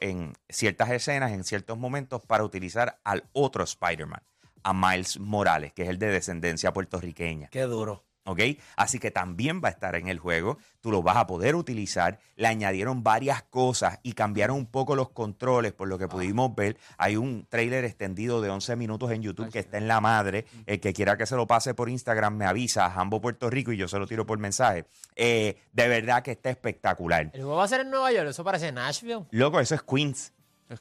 en 0.00 0.32
ciertas 0.48 0.90
escenas, 0.90 1.32
en 1.32 1.44
ciertos 1.44 1.76
momentos, 1.76 2.22
para 2.22 2.44
utilizar 2.44 3.00
al 3.04 3.28
otro 3.32 3.64
Spider-Man, 3.64 4.22
a 4.62 4.72
Miles 4.72 5.18
Morales, 5.18 5.72
que 5.72 5.82
es 5.82 5.88
el 5.88 5.98
de 5.98 6.06
descendencia 6.06 6.72
puertorriqueña. 6.72 7.48
Qué 7.48 7.62
duro. 7.62 8.04
¿Ok? 8.24 8.40
Así 8.76 8.98
que 8.98 9.10
también 9.10 9.60
va 9.62 9.68
a 9.68 9.70
estar 9.72 9.94
en 9.96 10.08
el 10.08 10.18
juego, 10.18 10.58
tú 10.80 10.90
lo 10.90 11.02
vas 11.02 11.16
a 11.16 11.26
poder 11.26 11.54
utilizar, 11.54 12.18
le 12.36 12.48
añadieron 12.48 13.02
varias 13.02 13.42
cosas 13.42 13.98
y 14.02 14.12
cambiaron 14.12 14.56
un 14.56 14.66
poco 14.66 14.96
los 14.96 15.10
controles, 15.10 15.72
por 15.72 15.88
lo 15.88 15.98
que 15.98 16.08
pudimos 16.08 16.54
ver, 16.54 16.76
hay 16.98 17.16
un 17.16 17.46
trailer 17.48 17.84
extendido 17.84 18.40
de 18.40 18.50
11 18.50 18.76
minutos 18.76 19.10
en 19.10 19.22
YouTube 19.22 19.50
que 19.50 19.60
está 19.60 19.78
en 19.78 19.88
la 19.88 20.00
madre, 20.00 20.46
el 20.66 20.80
que 20.80 20.92
quiera 20.92 21.16
que 21.16 21.26
se 21.26 21.36
lo 21.36 21.46
pase 21.46 21.74
por 21.74 21.88
Instagram 21.88 22.36
me 22.36 22.46
avisa, 22.46 22.86
a 22.86 22.90
Jambo 22.90 23.20
Puerto 23.20 23.48
Rico 23.50 23.72
y 23.72 23.76
yo 23.76 23.88
se 23.88 23.98
lo 23.98 24.06
tiro 24.06 24.26
por 24.26 24.38
mensaje, 24.38 24.86
Eh, 25.16 25.56
de 25.72 25.88
verdad 25.88 26.22
que 26.22 26.32
está 26.32 26.50
espectacular. 26.50 27.30
El 27.32 27.42
juego 27.42 27.56
va 27.56 27.64
a 27.64 27.68
ser 27.68 27.82
en 27.82 27.90
Nueva 27.90 28.10
York, 28.12 28.28
eso 28.28 28.44
parece 28.44 28.72
Nashville. 28.72 29.24
Loco, 29.30 29.60
eso 29.60 29.74
es 29.74 29.82
Queens. 29.82 30.33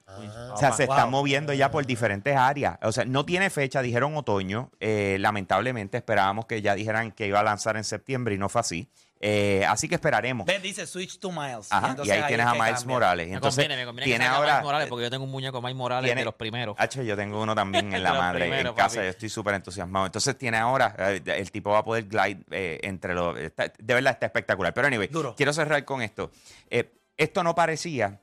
Ah. 0.08 0.52
O 0.54 0.58
sea, 0.58 0.72
se 0.72 0.86
wow. 0.86 0.96
están 0.96 1.10
moviendo 1.12 1.54
ya 1.54 1.70
por 1.72 1.86
diferentes 1.86 2.36
áreas. 2.36 2.78
O 2.82 2.92
sea, 2.92 3.06
no 3.06 3.26
tiene 3.26 3.50
fecha, 3.50 3.82
dijeron 3.82 4.16
otoño. 4.16 4.72
Eh, 4.80 5.18
lamentablemente 5.20 5.98
esperábamos 5.98 6.46
que 6.46 6.62
ya 6.62 6.74
dijeran 6.76 7.12
que 7.12 7.28
iba 7.28 7.40
a 7.40 7.44
lanzar 7.44 7.78
en 7.78 7.84
septiembre 7.84 8.36
y 8.36 8.38
no 8.38 8.50
fue 8.50 8.62
así. 8.62 8.90
Eh, 9.26 9.64
así 9.70 9.88
que 9.88 9.96
esperaremos. 9.96 10.46
Ves, 10.46 10.62
dice 10.62 10.86
Switch 10.86 11.18
to 11.18 11.32
Miles. 11.32 11.68
Ajá, 11.72 11.88
y 11.88 11.90
entonces 11.92 12.14
ahí 12.16 12.24
tienes 12.28 12.46
es 12.46 12.52
a 12.52 12.56
Miles 12.56 12.74
cambia. 12.80 12.94
Morales. 12.94 13.28
Me 13.30 13.34
Entonces, 13.36 13.64
conviene, 13.64 13.82
me 13.82 13.86
conviene 13.86 14.06
tiene 14.06 14.26
que 14.26 14.30
ahora. 14.30 14.52
Miles 14.54 14.64
Morales 14.66 14.88
porque 14.90 15.04
yo 15.04 15.10
tengo 15.10 15.24
un 15.24 15.32
muñeco 15.32 15.62
Miles 15.62 15.78
Morales 15.78 16.08
tiene- 16.10 16.22
de 16.22 16.26
los 16.26 16.34
primeros. 16.36 16.76
Hacho, 16.78 17.04
yo 17.04 17.16
tengo 17.16 17.42
uno 17.42 17.56
también 17.56 17.94
en 17.94 18.04
la 18.04 18.14
madre 18.16 18.42
primeros, 18.48 18.72
en 18.72 18.76
casa. 18.76 18.96
papi. 18.96 19.06
Yo 19.06 19.12
estoy 19.12 19.30
súper 19.30 19.54
entusiasmado. 19.56 20.08
Entonces 20.08 20.38
tiene 20.38 20.58
ahora, 20.58 20.94
eh, 20.98 21.22
el 21.26 21.52
tipo 21.52 21.70
va 21.72 21.80
a 21.80 21.84
poder 21.86 22.06
glide 22.10 22.44
eh, 22.52 22.80
entre 22.84 23.14
los. 23.14 23.38
está- 23.38 23.72
de 23.78 23.94
verdad 23.94 24.12
está 24.14 24.26
espectacular. 24.26 24.74
Pero 24.74 24.88
anyway, 24.88 25.08
Duro. 25.08 25.36
quiero 25.38 25.54
cerrar 25.54 25.86
con 25.86 26.02
esto. 26.02 26.30
Eh, 26.70 26.92
esto 27.16 27.44
no 27.44 27.56
parecía, 27.56 28.20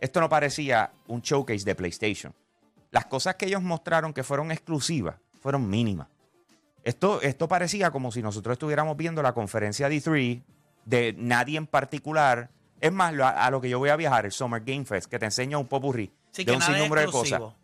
esto 0.00 0.20
no 0.20 0.28
parecía 0.28 0.92
un 1.06 1.20
showcase 1.20 1.64
de 1.64 1.74
PlayStation. 1.74 2.34
Las 2.90 3.06
cosas 3.06 3.36
que 3.36 3.46
ellos 3.46 3.62
mostraron 3.62 4.12
que 4.12 4.24
fueron 4.24 4.50
exclusivas 4.50 5.16
fueron 5.40 5.68
mínimas. 5.68 6.08
Esto, 6.82 7.20
esto 7.22 7.46
parecía 7.46 7.90
como 7.90 8.10
si 8.10 8.22
nosotros 8.22 8.54
estuviéramos 8.54 8.96
viendo 8.96 9.22
la 9.22 9.32
conferencia 9.32 9.88
de 9.88 9.96
E3 9.96 10.42
de 10.84 11.14
nadie 11.18 11.58
en 11.58 11.66
particular. 11.66 12.50
Es 12.80 12.92
más, 12.92 13.14
a, 13.18 13.46
a 13.46 13.50
lo 13.50 13.60
que 13.60 13.68
yo 13.68 13.78
voy 13.78 13.90
a 13.90 13.96
viajar, 13.96 14.24
el 14.24 14.32
Summer 14.32 14.62
Game 14.64 14.84
Fest, 14.86 15.10
que 15.10 15.18
te 15.18 15.26
enseña 15.26 15.58
un 15.58 15.66
popurrí 15.66 16.10
Sí, 16.32 16.44
de 16.44 16.52
un 16.52 16.62
sinnúmero 16.62 17.00
de 17.00 17.02
exclusivo. 17.02 17.54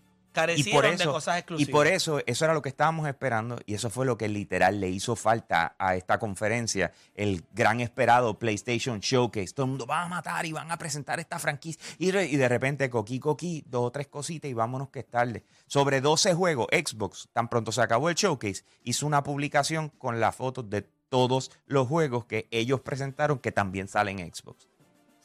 Y 0.59 0.62
por, 0.73 0.85
de 0.85 0.90
eso, 1.05 1.12
y 1.59 1.64
por 1.73 1.87
eso, 1.87 2.21
eso 2.26 2.45
era 2.45 2.55
lo 2.55 2.62
que 2.62 2.69
estábamos 2.69 3.09
esperando 3.09 3.59
y 3.66 3.75
eso 3.75 3.90
fue 3.90 4.07
lo 4.07 4.16
que 4.19 4.28
literal 4.28 4.81
le 4.81 4.88
hizo 4.88 5.16
falta 5.16 5.75
a 5.78 5.97
esta 5.97 6.19
conferencia, 6.19 6.93
el 7.14 7.45
gran 7.52 7.81
esperado 7.81 8.38
PlayStation 8.38 9.00
Showcase. 9.00 9.52
Todo 9.55 9.64
el 9.66 9.71
mundo 9.71 9.87
va 9.87 10.02
a 10.02 10.09
matar 10.09 10.47
y 10.47 10.52
van 10.52 10.71
a 10.71 10.76
presentar 10.78 11.21
esta 11.21 11.38
franquicia 11.38 11.83
y, 11.99 12.11
re- 12.11 12.26
y 12.26 12.37
de 12.37 12.49
repente 12.49 12.90
coqui 12.90 13.19
coqui, 13.19 13.64
dos 13.66 13.87
o 13.87 13.90
tres 13.90 14.07
cositas 14.09 14.50
y 14.50 14.55
vámonos 14.55 14.90
que 14.90 15.00
es 15.00 15.07
tarde. 15.09 15.45
Sobre 15.66 16.00
12 16.00 16.35
juegos, 16.35 16.66
Xbox, 16.73 17.28
tan 17.33 17.49
pronto 17.49 17.73
se 17.73 17.81
acabó 17.81 18.09
el 18.09 18.14
Showcase, 18.14 18.64
hizo 18.85 19.07
una 19.07 19.23
publicación 19.23 19.88
con 19.90 20.21
las 20.21 20.35
fotos 20.37 20.69
de 20.69 20.83
todos 21.09 21.50
los 21.66 21.87
juegos 21.87 22.25
que 22.26 22.49
ellos 22.50 22.81
presentaron 22.81 23.38
que 23.38 23.52
también 23.52 23.87
salen 23.88 24.19
en 24.19 24.35
Xbox. 24.35 24.66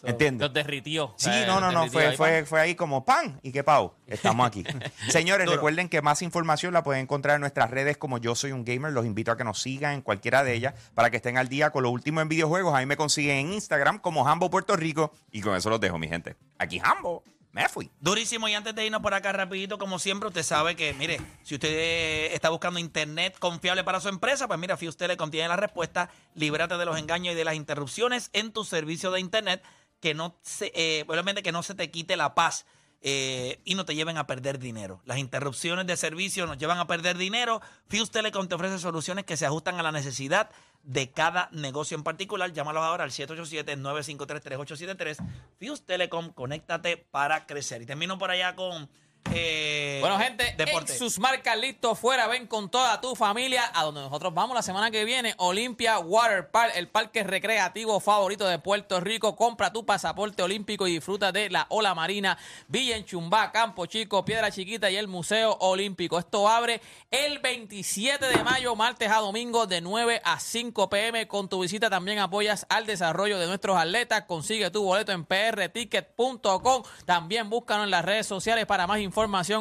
¿Entiendes? 0.03 0.47
Los 0.47 0.53
derritió. 0.53 1.13
Sí, 1.17 1.25
sea, 1.25 1.45
no, 1.45 1.59
no, 1.59 1.71
no, 1.71 1.87
fue, 1.87 2.07
ahí, 2.07 2.17
fue, 2.17 2.45
fue 2.45 2.59
ahí 2.61 2.75
como 2.75 3.05
pan 3.05 3.39
y 3.43 3.51
qué 3.51 3.63
pau. 3.63 3.93
Estamos 4.07 4.47
aquí. 4.47 4.63
Señores, 5.09 5.45
Duro. 5.45 5.57
recuerden 5.57 5.89
que 5.89 6.01
más 6.01 6.21
información 6.21 6.73
la 6.73 6.83
pueden 6.83 7.03
encontrar 7.03 7.35
en 7.35 7.41
nuestras 7.41 7.69
redes 7.69 7.97
como 7.97 8.17
Yo 8.17 8.35
Soy 8.35 8.51
un 8.51 8.65
Gamer. 8.65 8.91
Los 8.91 9.05
invito 9.05 9.31
a 9.31 9.37
que 9.37 9.43
nos 9.43 9.61
sigan 9.61 9.93
en 9.93 10.01
cualquiera 10.01 10.43
de 10.43 10.53
ellas 10.53 10.73
para 10.93 11.09
que 11.09 11.17
estén 11.17 11.37
al 11.37 11.49
día 11.49 11.71
con 11.71 11.83
lo 11.83 11.89
último 11.89 12.21
en 12.21 12.29
videojuegos. 12.29 12.73
Ahí 12.73 12.85
me 12.85 12.97
consiguen 12.97 13.37
en 13.37 13.53
Instagram 13.53 13.99
como 13.99 14.27
Hambo 14.27 14.49
Puerto 14.49 14.75
Rico. 14.75 15.11
Y 15.31 15.41
con 15.41 15.55
eso 15.55 15.69
los 15.69 15.79
dejo, 15.79 15.97
mi 15.97 16.07
gente. 16.07 16.35
Aquí 16.57 16.81
Hambo. 16.83 17.23
Me 17.51 17.67
fui. 17.67 17.91
Durísimo. 17.99 18.47
Y 18.47 18.53
antes 18.53 18.73
de 18.73 18.85
irnos 18.85 19.01
por 19.01 19.13
acá 19.13 19.33
rapidito, 19.33 19.77
como 19.77 19.99
siempre, 19.99 20.29
usted 20.29 20.43
sabe 20.43 20.75
que, 20.75 20.93
mire, 20.93 21.19
si 21.43 21.55
usted 21.55 21.69
eh, 21.69 22.33
está 22.33 22.49
buscando 22.49 22.79
internet 22.79 23.35
confiable 23.39 23.83
para 23.83 23.99
su 23.99 24.07
empresa, 24.07 24.47
pues 24.47 24.57
mira, 24.57 24.77
Fuse 24.77 24.97
Telecom 24.97 25.29
tiene 25.29 25.49
la 25.49 25.57
respuesta. 25.57 26.09
Líbrate 26.33 26.77
de 26.77 26.85
los 26.85 26.97
engaños 26.97 27.33
y 27.33 27.35
de 27.35 27.43
las 27.43 27.55
interrupciones 27.55 28.29
en 28.31 28.53
tu 28.53 28.63
servicio 28.63 29.11
de 29.11 29.19
internet. 29.19 29.61
Que 30.01 30.13
no 30.13 30.35
se, 30.41 30.73
eh, 30.75 31.05
obviamente 31.07 31.41
que 31.43 31.53
no 31.53 31.63
se 31.63 31.75
te 31.75 31.89
quite 31.89 32.17
la 32.17 32.35
paz. 32.35 32.65
eh, 33.03 33.59
y 33.65 33.73
no 33.73 33.83
te 33.83 33.95
lleven 33.95 34.19
a 34.19 34.27
perder 34.27 34.59
dinero. 34.59 35.01
Las 35.05 35.17
interrupciones 35.17 35.87
de 35.87 35.97
servicio 35.97 36.45
nos 36.45 36.59
llevan 36.59 36.77
a 36.77 36.85
perder 36.85 37.17
dinero. 37.17 37.59
Fuse 37.89 38.11
Telecom 38.11 38.47
te 38.47 38.53
ofrece 38.53 38.77
soluciones 38.77 39.25
que 39.25 39.37
se 39.37 39.47
ajustan 39.47 39.79
a 39.79 39.83
la 39.83 39.91
necesidad 39.91 40.51
de 40.83 41.09
cada 41.09 41.49
negocio 41.51 41.97
en 41.97 42.03
particular. 42.03 42.53
Llámalos 42.53 42.83
ahora 42.83 43.03
al 43.03 43.09
787-953-3873. 43.11 45.17
Fuse 45.59 45.81
Telecom, 45.83 46.29
conéctate 46.31 46.95
para 46.97 47.47
crecer. 47.47 47.81
Y 47.81 47.87
termino 47.87 48.19
por 48.19 48.29
allá 48.29 48.55
con. 48.55 48.87
Eh, 49.33 49.97
Bueno, 50.01 50.17
gente, 50.17 50.55
deporte. 50.57 50.91
en 50.93 50.99
sus 50.99 51.19
marcas 51.19 51.57
listos 51.57 51.97
fuera, 51.99 52.27
ven 52.27 52.47
con 52.47 52.69
toda 52.69 52.99
tu 52.99 53.15
familia 53.15 53.71
a 53.73 53.83
donde 53.83 54.01
nosotros 54.01 54.33
vamos 54.33 54.55
la 54.55 54.61
semana 54.61 54.91
que 54.91 55.05
viene. 55.05 55.35
Olympia 55.37 55.99
Water 55.99 56.49
Park, 56.49 56.73
el 56.75 56.87
parque 56.87 57.23
recreativo 57.23 57.99
favorito 57.99 58.47
de 58.47 58.59
Puerto 58.59 58.99
Rico. 58.99 59.35
Compra 59.35 59.71
tu 59.71 59.85
pasaporte 59.85 60.41
olímpico 60.43 60.87
y 60.87 60.93
disfruta 60.93 61.31
de 61.31 61.49
la 61.49 61.65
ola 61.69 61.93
marina, 61.93 62.37
Villa 62.67 62.97
en 62.97 63.05
Chumbá, 63.05 63.51
Campo 63.51 63.85
Chico, 63.85 64.25
Piedra 64.25 64.51
Chiquita 64.51 64.89
y 64.89 64.97
el 64.97 65.07
Museo 65.07 65.55
Olímpico. 65.61 66.17
Esto 66.19 66.49
abre 66.49 66.81
el 67.11 67.39
27 67.39 68.25
de 68.25 68.43
mayo, 68.43 68.75
martes 68.75 69.09
a 69.11 69.17
domingo, 69.19 69.67
de 69.67 69.81
9 69.81 70.21
a 70.25 70.39
5 70.39 70.89
pm. 70.89 71.27
Con 71.27 71.47
tu 71.47 71.61
visita 71.61 71.89
también 71.89 72.19
apoyas 72.19 72.65
al 72.69 72.85
desarrollo 72.85 73.37
de 73.39 73.47
nuestros 73.47 73.77
atletas. 73.77 74.23
Consigue 74.27 74.71
tu 74.71 74.83
boleto 74.83 75.11
en 75.11 75.25
prticket.com. 75.25 76.83
También 77.05 77.49
búscanos 77.49 77.85
en 77.85 77.91
las 77.91 78.03
redes 78.03 78.25
sociales 78.25 78.65
para 78.65 78.87
más 78.87 78.97
información. 78.97 79.10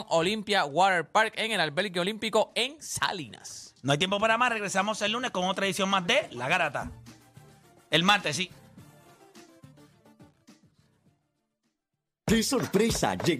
Olympia 0.08 0.64
Water 0.64 1.08
Park 1.08 1.34
en 1.36 1.52
el 1.52 1.60
albergue 1.60 2.00
olímpico 2.00 2.52
en 2.54 2.80
Salinas. 2.80 3.74
No 3.82 3.92
hay 3.92 3.98
tiempo 3.98 4.18
para 4.18 4.38
más. 4.38 4.50
Regresamos 4.50 5.00
el 5.02 5.12
lunes 5.12 5.30
con 5.30 5.44
otra 5.44 5.66
edición 5.66 5.88
más 5.88 6.06
de 6.06 6.28
La 6.32 6.48
Garata. 6.48 6.90
El 7.90 8.04
martes, 8.04 8.36
sí. 8.36 8.50
¡Qué 12.26 12.42
sorpresa! 12.44 13.16
Llegó 13.16 13.38